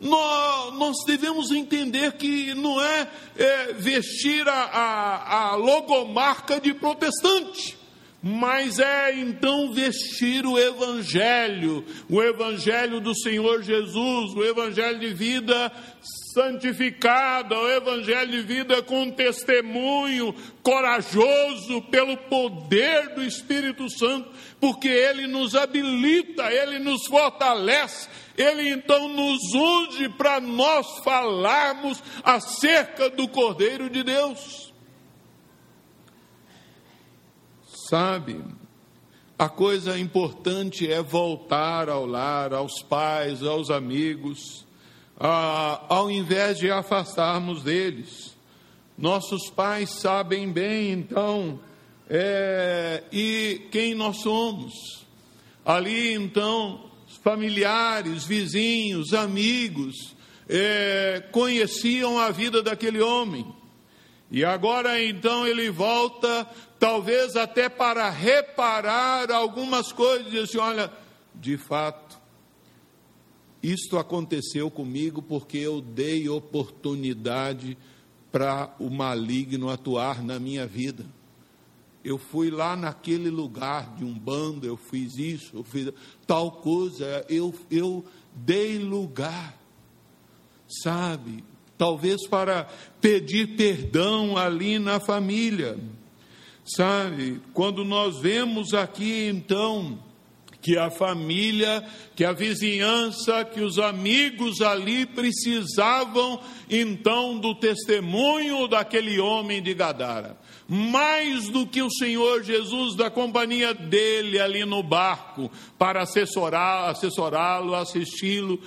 Nós, 0.02 0.74
nós 0.74 0.98
devemos 1.06 1.52
entender 1.52 2.14
que 2.18 2.54
não 2.54 2.82
é, 2.82 3.10
é 3.38 3.74
vestir 3.74 4.46
a, 4.50 4.64
a, 4.64 5.52
a 5.52 5.56
logomarca 5.56 6.60
de 6.60 6.74
protestante 6.74 7.78
mas 8.26 8.80
é 8.80 9.20
então 9.20 9.74
vestir 9.74 10.46
o 10.46 10.58
Evangelho, 10.58 11.84
o 12.10 12.24
Evangelho 12.24 13.02
do 13.02 13.14
Senhor 13.14 13.62
Jesus, 13.62 14.34
o 14.34 14.42
Evangelho 14.46 14.98
de 14.98 15.14
vida 15.14 15.70
santificada, 16.34 17.60
o 17.60 17.70
Evangelho 17.70 18.32
de 18.32 18.42
vida 18.42 18.82
com 18.82 19.12
testemunho 19.12 20.34
corajoso 20.64 21.82
pelo 21.92 22.16
poder 22.16 23.10
do 23.10 23.22
Espírito 23.22 23.90
Santo, 23.90 24.32
porque 24.58 24.88
ele 24.88 25.28
nos 25.28 25.54
habilita, 25.54 26.50
ele 26.50 26.80
nos 26.80 27.06
fortalece, 27.06 28.08
ele 28.38 28.70
então 28.70 29.10
nos 29.10 29.54
unge 29.54 30.08
para 30.08 30.40
nós 30.40 30.88
falarmos 31.04 32.02
acerca 32.24 33.10
do 33.10 33.28
Cordeiro 33.28 33.90
de 33.90 34.02
Deus. 34.02 34.73
Sabe, 37.94 38.44
a 39.38 39.48
coisa 39.48 40.00
importante 40.00 40.92
é 40.92 41.00
voltar 41.00 41.90
ao 41.90 42.08
lar, 42.08 42.52
aos 42.52 42.82
pais, 42.82 43.44
aos 43.44 43.70
amigos, 43.70 44.66
ah, 45.20 45.80
ao 45.88 46.10
invés 46.10 46.58
de 46.58 46.72
afastarmos 46.72 47.62
deles. 47.62 48.36
Nossos 48.98 49.48
pais 49.52 49.92
sabem 49.92 50.52
bem, 50.52 50.92
então, 50.92 51.60
é, 52.10 53.04
e 53.14 53.62
quem 53.72 53.94
nós 53.94 54.24
somos. 54.24 55.06
Ali, 55.64 56.16
então, 56.16 56.90
familiares, 57.22 58.26
vizinhos, 58.26 59.14
amigos, 59.14 60.16
é, 60.50 61.22
conheciam 61.32 62.18
a 62.18 62.32
vida 62.32 62.64
daquele 62.64 63.02
homem. 63.02 63.46
E 64.34 64.44
agora 64.44 65.00
então 65.00 65.46
ele 65.46 65.70
volta 65.70 66.50
talvez 66.80 67.36
até 67.36 67.70
para 67.70 68.10
reparar 68.10 69.32
algumas 69.32 69.92
coisas, 69.92 70.34
e 70.34 70.40
assim, 70.40 70.58
olha, 70.58 70.92
de 71.36 71.56
fato, 71.56 72.20
isto 73.62 73.96
aconteceu 73.96 74.72
comigo 74.72 75.22
porque 75.22 75.60
eu 75.60 75.80
dei 75.80 76.28
oportunidade 76.28 77.78
para 78.32 78.76
o 78.80 78.90
maligno 78.90 79.70
atuar 79.70 80.24
na 80.24 80.40
minha 80.40 80.66
vida. 80.66 81.06
Eu 82.04 82.18
fui 82.18 82.50
lá 82.50 82.76
naquele 82.76 83.30
lugar 83.30 83.96
de 83.96 84.04
um 84.04 84.18
bando, 84.18 84.66
eu 84.66 84.76
fiz 84.76 85.16
isso, 85.16 85.58
eu 85.58 85.64
fiz 85.64 85.94
tal 86.26 86.54
coisa, 86.54 87.24
eu, 87.30 87.54
eu 87.70 88.04
dei 88.34 88.80
lugar, 88.80 89.56
sabe? 90.68 91.44
Talvez 91.78 92.28
para 92.28 92.68
pedir 93.02 93.56
perdão 93.56 94.38
ali 94.38 94.80
na 94.80 95.00
família 95.00 95.78
Sabe, 96.66 97.42
quando 97.54 97.84
nós 97.84 98.20
vemos 98.20 98.74
aqui 98.74 99.28
então 99.28 100.00
que 100.64 100.78
a 100.78 100.90
família, 100.90 101.86
que 102.16 102.24
a 102.24 102.32
vizinhança, 102.32 103.44
que 103.44 103.60
os 103.60 103.78
amigos 103.78 104.62
ali 104.62 105.06
precisavam 105.06 106.40
então 106.70 107.38
do 107.38 107.54
testemunho 107.54 108.66
daquele 108.70 109.20
homem 109.20 109.62
de 109.62 109.74
Gadara. 109.74 110.38
Mais 110.66 111.50
do 111.50 111.68
que 111.68 111.82
o 111.82 111.92
Senhor 111.92 112.42
Jesus 112.44 112.96
da 112.96 113.12
companhia 113.12 113.74
dele 113.74 114.40
ali 114.40 114.64
no 114.64 114.82
barco 114.82 115.52
para 115.78 116.02
assessorá-lo, 116.02 117.76
assisti-lo, 117.76 118.58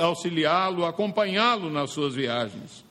auxiliá-lo, 0.00 0.84
acompanhá-lo 0.84 1.70
nas 1.70 1.92
suas 1.92 2.16
viagens. 2.16 2.84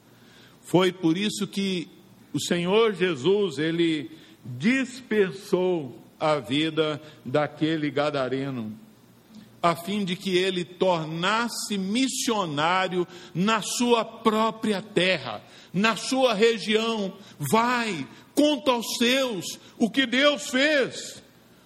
Foi 0.61 0.93
por 0.93 1.17
isso 1.17 1.45
que 1.45 1.89
o 2.34 2.39
Senhor 2.39 2.93
Jesus, 2.93 3.57
ele 3.57 4.09
dispensou 4.45 6.05
a 6.20 6.36
vida 6.36 7.01
daquele 7.24 7.89
gadareno, 7.91 8.78
a 9.61 9.76
fim 9.76 10.05
de 10.05 10.16
que 10.16 10.38
ele 10.38 10.63
tornasse 10.63 11.78
missionário 11.78 13.07
na 13.34 13.61
sua 13.61 14.05
própria 14.05 14.82
terra, 14.82 15.41
na 15.74 15.95
sua 15.95 16.34
região. 16.34 17.13
Vai, 17.39 18.07
conta 18.36 18.72
aos 18.72 18.97
seus 18.97 19.59
o 19.78 19.89
que 19.89 20.05
Deus 20.05 20.49
fez, 20.49 21.24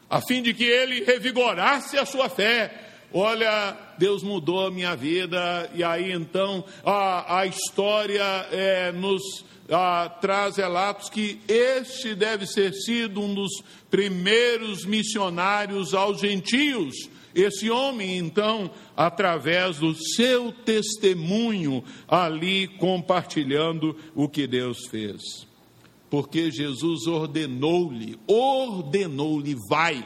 a 0.09 0.21
fim 0.21 0.41
de 0.41 0.53
que 0.53 0.63
ele 0.63 1.03
revigorasse 1.03 1.97
a 1.97 2.05
sua 2.05 2.29
fé. 2.29 2.87
Olha, 3.11 3.75
Deus 3.97 4.23
mudou 4.23 4.67
a 4.67 4.71
minha 4.71 4.95
vida, 4.95 5.69
e 5.73 5.83
aí 5.83 6.11
então 6.11 6.63
a, 6.85 7.39
a 7.39 7.45
história 7.47 8.23
é, 8.51 8.91
nos 8.91 9.43
ah, 9.71 10.09
traz 10.21 10.57
relatos 10.57 11.09
que 11.09 11.39
este 11.47 12.15
deve 12.15 12.45
ser 12.45 12.73
sido 12.73 13.21
um 13.21 13.33
dos 13.33 13.63
primeiros 13.89 14.85
missionários 14.85 15.93
aos 15.93 16.19
gentios. 16.19 17.09
Esse 17.33 17.69
homem, 17.69 18.17
então, 18.17 18.71
através 18.97 19.77
do 19.77 19.93
seu 19.93 20.51
testemunho, 20.51 21.83
ali 22.07 22.67
compartilhando 22.79 23.95
o 24.15 24.27
que 24.27 24.47
Deus 24.47 24.87
fez. 24.87 25.47
Porque 26.09 26.49
Jesus 26.49 27.05
ordenou-lhe, 27.05 28.19
ordenou-lhe, 28.27 29.55
vai 29.69 30.03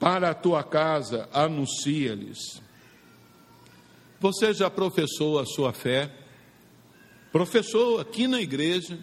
para 0.00 0.30
a 0.30 0.34
tua 0.34 0.64
casa, 0.64 1.28
anuncia-lhes. 1.32 2.60
Você 4.18 4.52
já 4.52 4.68
professou 4.68 5.38
a 5.38 5.46
sua 5.46 5.72
fé? 5.72 6.10
Professor, 7.32 8.00
aqui 8.00 8.26
na 8.26 8.40
igreja, 8.40 8.98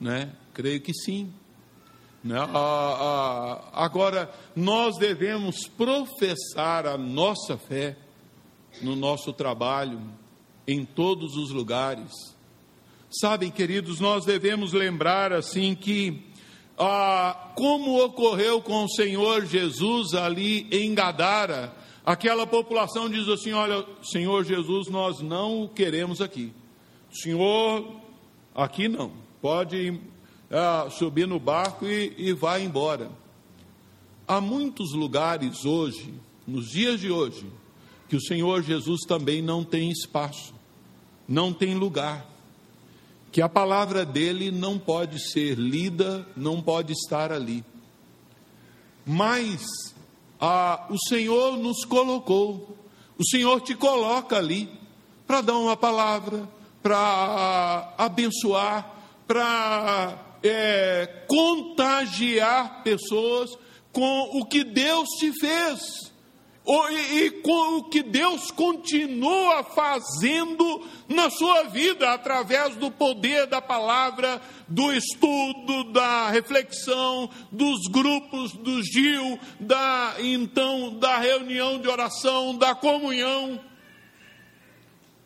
né? 0.00 0.32
Creio 0.52 0.80
que 0.80 0.92
sim. 0.92 1.32
Né? 2.24 2.36
Ah, 2.38 2.48
ah, 2.54 3.84
agora, 3.84 4.32
nós 4.56 4.96
devemos 4.98 5.68
professar 5.68 6.86
a 6.86 6.98
nossa 6.98 7.56
fé 7.56 7.96
no 8.82 8.96
nosso 8.96 9.32
trabalho, 9.32 10.00
em 10.66 10.84
todos 10.84 11.36
os 11.36 11.50
lugares. 11.50 12.10
Sabem, 13.20 13.50
queridos, 13.50 14.00
nós 14.00 14.24
devemos 14.24 14.72
lembrar 14.72 15.32
assim 15.32 15.72
que, 15.76 16.20
ah, 16.76 17.52
como 17.54 18.02
ocorreu 18.02 18.60
com 18.60 18.84
o 18.84 18.90
Senhor 18.90 19.46
Jesus 19.46 20.14
ali 20.14 20.66
em 20.72 20.92
Gadara, 20.94 21.72
aquela 22.04 22.44
população 22.44 23.08
diz 23.08 23.28
assim: 23.28 23.52
Olha, 23.52 23.86
Senhor 24.02 24.44
Jesus, 24.44 24.88
nós 24.88 25.20
não 25.20 25.62
o 25.62 25.68
queremos 25.68 26.20
aqui. 26.20 26.52
Senhor, 27.14 28.00
aqui 28.52 28.88
não, 28.88 29.12
pode 29.40 30.00
ah, 30.50 30.88
subir 30.90 31.28
no 31.28 31.38
barco 31.38 31.86
e, 31.86 32.12
e 32.18 32.32
vai 32.32 32.64
embora. 32.64 33.08
Há 34.26 34.40
muitos 34.40 34.92
lugares 34.92 35.64
hoje, 35.64 36.12
nos 36.44 36.70
dias 36.70 36.98
de 36.98 37.12
hoje, 37.12 37.46
que 38.08 38.16
o 38.16 38.20
Senhor 38.20 38.62
Jesus 38.62 39.02
também 39.06 39.40
não 39.40 39.62
tem 39.62 39.90
espaço, 39.90 40.52
não 41.28 41.52
tem 41.52 41.74
lugar, 41.74 42.26
que 43.30 43.40
a 43.40 43.48
palavra 43.48 44.04
dele 44.04 44.50
não 44.50 44.76
pode 44.76 45.20
ser 45.30 45.56
lida, 45.56 46.26
não 46.36 46.60
pode 46.60 46.92
estar 46.92 47.30
ali. 47.30 47.64
Mas 49.06 49.64
ah, 50.40 50.86
o 50.90 50.96
Senhor 51.08 51.56
nos 51.58 51.84
colocou, 51.84 52.76
o 53.16 53.24
Senhor 53.24 53.60
te 53.60 53.74
coloca 53.74 54.36
ali 54.36 54.68
para 55.26 55.40
dar 55.40 55.56
uma 55.56 55.76
palavra, 55.76 56.48
para 56.84 57.94
abençoar, 57.96 58.86
para 59.26 60.18
é, 60.42 61.24
contagiar 61.26 62.82
pessoas 62.82 63.56
com 63.90 64.38
o 64.38 64.44
que 64.44 64.62
Deus 64.62 65.08
te 65.18 65.32
fez. 65.32 66.12
E, 66.66 67.18
e 67.18 67.30
com 67.42 67.78
o 67.78 67.84
que 67.84 68.02
Deus 68.02 68.50
continua 68.50 69.62
fazendo 69.64 70.82
na 71.08 71.30
sua 71.30 71.64
vida, 71.64 72.12
através 72.12 72.76
do 72.76 72.90
poder 72.90 73.46
da 73.46 73.60
palavra, 73.62 74.40
do 74.68 74.92
estudo, 74.92 75.84
da 75.92 76.28
reflexão, 76.30 77.30
dos 77.50 77.86
grupos 77.90 78.52
do 78.52 78.82
Gil, 78.82 79.38
da 79.60 80.16
então 80.18 80.98
da 80.98 81.18
reunião 81.18 81.78
de 81.78 81.88
oração, 81.88 82.56
da 82.56 82.74
comunhão 82.74 83.60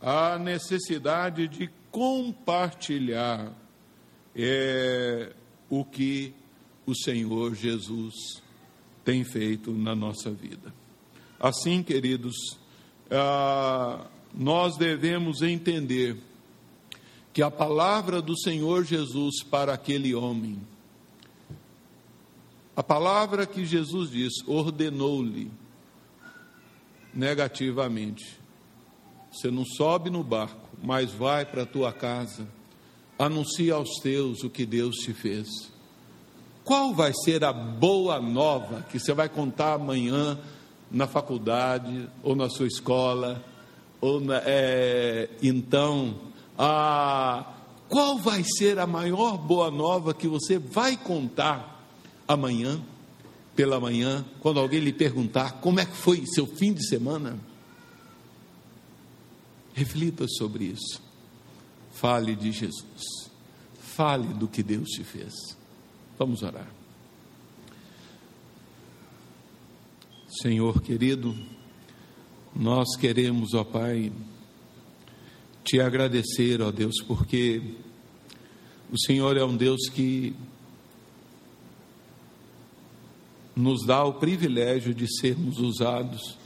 a 0.00 0.38
necessidade 0.38 1.48
de 1.48 1.70
compartilhar 1.90 3.52
é, 4.34 5.32
o 5.68 5.84
que 5.84 6.32
o 6.86 6.94
Senhor 6.94 7.54
Jesus 7.54 8.42
tem 9.04 9.24
feito 9.24 9.72
na 9.72 9.94
nossa 9.94 10.30
vida. 10.30 10.72
Assim, 11.40 11.82
queridos, 11.82 12.58
ah, 13.10 14.06
nós 14.34 14.76
devemos 14.76 15.42
entender 15.42 16.16
que 17.32 17.42
a 17.42 17.50
palavra 17.50 18.20
do 18.20 18.36
Senhor 18.38 18.84
Jesus 18.84 19.42
para 19.42 19.72
aquele 19.72 20.14
homem, 20.14 20.60
a 22.74 22.82
palavra 22.82 23.46
que 23.46 23.64
Jesus 23.64 24.10
diz, 24.10 24.32
ordenou-lhe 24.46 25.50
negativamente, 27.14 28.37
você 29.38 29.52
não 29.52 29.64
sobe 29.64 30.10
no 30.10 30.24
barco, 30.24 30.68
mas 30.82 31.12
vai 31.12 31.46
para 31.46 31.62
a 31.62 31.66
tua 31.66 31.92
casa, 31.92 32.44
anuncia 33.16 33.74
aos 33.74 34.00
teus 34.02 34.42
o 34.42 34.50
que 34.50 34.66
Deus 34.66 34.96
te 34.96 35.12
fez. 35.12 35.48
qual 36.64 36.92
vai 36.92 37.12
ser 37.24 37.44
a 37.44 37.52
boa 37.52 38.20
nova 38.20 38.82
que 38.82 38.98
você 38.98 39.14
vai 39.14 39.28
contar 39.28 39.74
amanhã 39.74 40.38
na 40.90 41.06
faculdade 41.06 42.08
ou 42.22 42.34
na 42.34 42.50
sua 42.50 42.66
escola? 42.66 43.42
Ou 44.00 44.20
na, 44.20 44.42
é, 44.44 45.30
então, 45.42 46.16
a, 46.58 47.54
qual 47.88 48.18
vai 48.18 48.44
ser 48.44 48.78
a 48.78 48.86
maior 48.86 49.38
boa 49.38 49.70
nova 49.70 50.12
que 50.12 50.28
você 50.28 50.58
vai 50.58 50.96
contar 50.96 51.86
amanhã, 52.26 52.80
pela 53.56 53.80
manhã, 53.80 54.24
quando 54.40 54.60
alguém 54.60 54.80
lhe 54.80 54.92
perguntar 54.92 55.60
como 55.60 55.80
é 55.80 55.86
que 55.86 55.96
foi 55.96 56.24
seu 56.26 56.46
fim 56.46 56.72
de 56.72 56.86
semana? 56.86 57.38
Reflita 59.78 60.26
sobre 60.26 60.64
isso. 60.64 61.00
Fale 61.92 62.34
de 62.34 62.50
Jesus. 62.50 63.30
Fale 63.78 64.26
do 64.34 64.48
que 64.48 64.60
Deus 64.60 64.88
te 64.88 65.04
fez. 65.04 65.56
Vamos 66.18 66.42
orar. 66.42 66.68
Senhor 70.42 70.82
querido, 70.82 71.32
nós 72.56 72.96
queremos, 72.96 73.54
ó 73.54 73.62
Pai, 73.62 74.12
te 75.62 75.80
agradecer, 75.80 76.60
ó 76.60 76.72
Deus, 76.72 77.00
porque 77.06 77.62
o 78.90 78.98
Senhor 78.98 79.36
é 79.36 79.44
um 79.44 79.56
Deus 79.56 79.88
que 79.88 80.34
nos 83.54 83.86
dá 83.86 84.04
o 84.04 84.14
privilégio 84.14 84.92
de 84.92 85.06
sermos 85.20 85.58
usados 85.58 86.36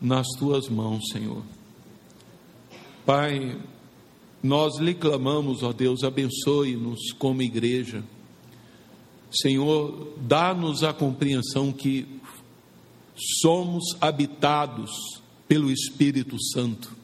nas 0.00 0.28
tuas 0.38 0.68
mãos, 0.68 1.02
Senhor. 1.10 1.55
Pai, 3.06 3.56
nós 4.42 4.78
lhe 4.80 4.92
clamamos, 4.92 5.62
ó 5.62 5.72
Deus, 5.72 6.02
abençoe-nos 6.02 7.12
como 7.12 7.40
igreja. 7.40 8.02
Senhor, 9.30 10.12
dá-nos 10.20 10.82
a 10.82 10.92
compreensão 10.92 11.72
que 11.72 12.04
somos 13.40 13.96
habitados 14.00 14.90
pelo 15.46 15.70
Espírito 15.70 16.36
Santo, 16.52 16.96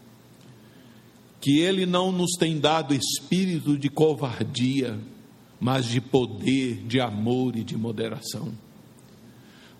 que 1.40 1.60
Ele 1.60 1.86
não 1.86 2.10
nos 2.10 2.32
tem 2.32 2.58
dado 2.58 2.92
espírito 2.94 3.78
de 3.78 3.88
covardia, 3.88 4.98
mas 5.60 5.86
de 5.86 6.00
poder, 6.00 6.84
de 6.84 7.00
amor 7.00 7.54
e 7.54 7.62
de 7.62 7.76
moderação. 7.76 8.52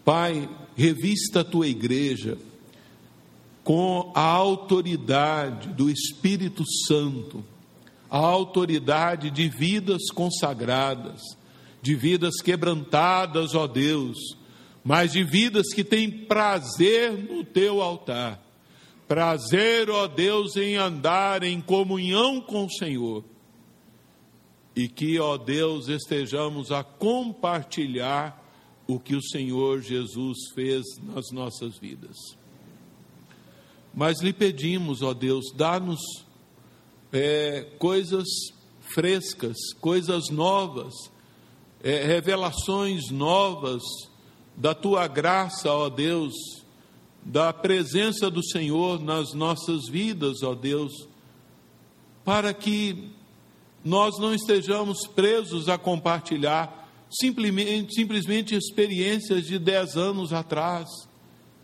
Pai, 0.04 0.48
revista 0.76 1.40
a 1.40 1.44
tua 1.44 1.66
igreja 1.66 2.38
com 3.62 4.12
a 4.14 4.22
autoridade 4.22 5.68
do 5.68 5.88
Espírito 5.88 6.64
Santo, 6.86 7.44
a 8.10 8.18
autoridade 8.18 9.30
de 9.30 9.48
vidas 9.48 10.10
consagradas, 10.14 11.20
de 11.80 11.94
vidas 11.94 12.40
quebrantadas, 12.42 13.54
ó 13.54 13.66
Deus 13.66 14.36
mas 14.84 15.12
de 15.12 15.22
vidas 15.22 15.72
que 15.72 15.84
têm 15.84 16.10
prazer 16.10 17.12
no 17.12 17.44
teu 17.44 17.80
altar. 17.80 18.40
Prazer, 19.06 19.90
ó 19.90 20.06
Deus, 20.06 20.56
em 20.56 20.76
andar 20.76 21.42
em 21.42 21.60
comunhão 21.60 22.40
com 22.40 22.64
o 22.64 22.70
Senhor. 22.70 23.24
E 24.74 24.88
que, 24.88 25.20
ó 25.20 25.36
Deus, 25.36 25.88
estejamos 25.88 26.72
a 26.72 26.82
compartilhar 26.82 28.40
o 28.86 28.98
que 28.98 29.14
o 29.14 29.22
Senhor 29.22 29.82
Jesus 29.82 30.38
fez 30.54 30.82
nas 31.02 31.30
nossas 31.30 31.78
vidas. 31.78 32.16
Mas 33.94 34.20
lhe 34.20 34.32
pedimos, 34.32 35.02
ó 35.02 35.12
Deus, 35.12 35.52
dá-nos 35.54 36.00
é, 37.12 37.66
coisas 37.78 38.26
frescas, 38.94 39.56
coisas 39.80 40.30
novas, 40.30 40.94
é, 41.82 42.04
revelações 42.04 43.10
novas 43.10 43.82
da 44.56 44.74
tua 44.74 45.06
graça, 45.06 45.70
ó 45.70 45.88
Deus, 45.88 46.32
da 47.22 47.52
presença 47.52 48.30
do 48.30 48.44
Senhor 48.44 49.00
nas 49.00 49.32
nossas 49.32 49.88
vidas, 49.88 50.42
ó 50.42 50.54
Deus, 50.54 51.08
para 52.24 52.52
que 52.54 53.10
nós 53.84 54.18
não 54.18 54.34
estejamos 54.34 55.06
presos 55.06 55.68
a 55.68 55.76
compartilhar 55.76 56.88
simplesmente, 57.10 57.94
simplesmente 57.94 58.54
experiências 58.54 59.44
de 59.44 59.58
10 59.58 59.96
anos 59.96 60.32
atrás, 60.32 60.88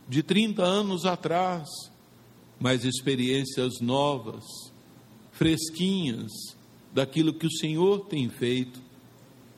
de 0.08 0.22
30 0.22 0.62
anos 0.62 1.04
atrás, 1.04 1.68
mas 2.58 2.84
experiências 2.84 3.80
novas, 3.80 4.44
fresquinhas, 5.32 6.32
daquilo 6.92 7.32
que 7.32 7.46
o 7.46 7.52
Senhor 7.52 8.06
tem 8.06 8.28
feito 8.28 8.80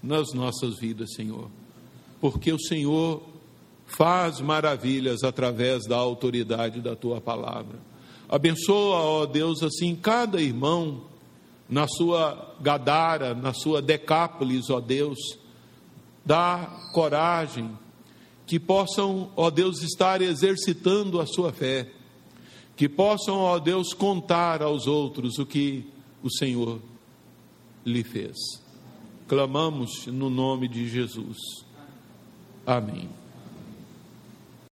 nas 0.03 0.33
nossas 0.33 0.79
vidas, 0.79 1.15
Senhor. 1.15 1.51
Porque 2.21 2.53
o 2.53 2.59
Senhor 2.59 3.23
faz 3.87 4.41
maravilhas 4.41 5.25
através 5.25 5.87
da 5.87 5.97
autoridade 5.97 6.81
da 6.81 6.95
tua 6.95 7.21
palavra. 7.21 7.79
Abençoa, 8.29 8.99
ó 8.99 9.27
Deus, 9.27 9.63
assim 9.63 9.97
cada 9.97 10.41
irmão 10.41 11.05
na 11.69 11.87
sua 11.89 12.55
Gadara, 12.61 13.35
na 13.35 13.53
sua 13.53 13.81
Decápolis, 13.81 14.71
ó 14.71 14.81
Deus, 14.81 15.19
dá 16.25 16.91
coragem, 16.93 17.71
que 18.47 18.59
possam, 18.59 19.31
ó 19.37 19.51
Deus, 19.51 19.83
estar 19.83 20.21
exercitando 20.21 21.21
a 21.21 21.27
sua 21.27 21.53
fé, 21.53 21.89
que 22.81 22.89
possam, 22.89 23.37
ó 23.37 23.59
Deus, 23.59 23.93
contar 23.93 24.63
aos 24.63 24.87
outros 24.87 25.39
o 25.39 25.45
que 25.45 25.85
o 26.23 26.31
Senhor 26.31 26.81
lhe 27.85 28.03
fez. 28.03 28.35
Clamamos 29.29 30.07
no 30.07 30.31
nome 30.31 30.67
de 30.67 30.89
Jesus. 30.89 31.37
Amém. 32.65 33.20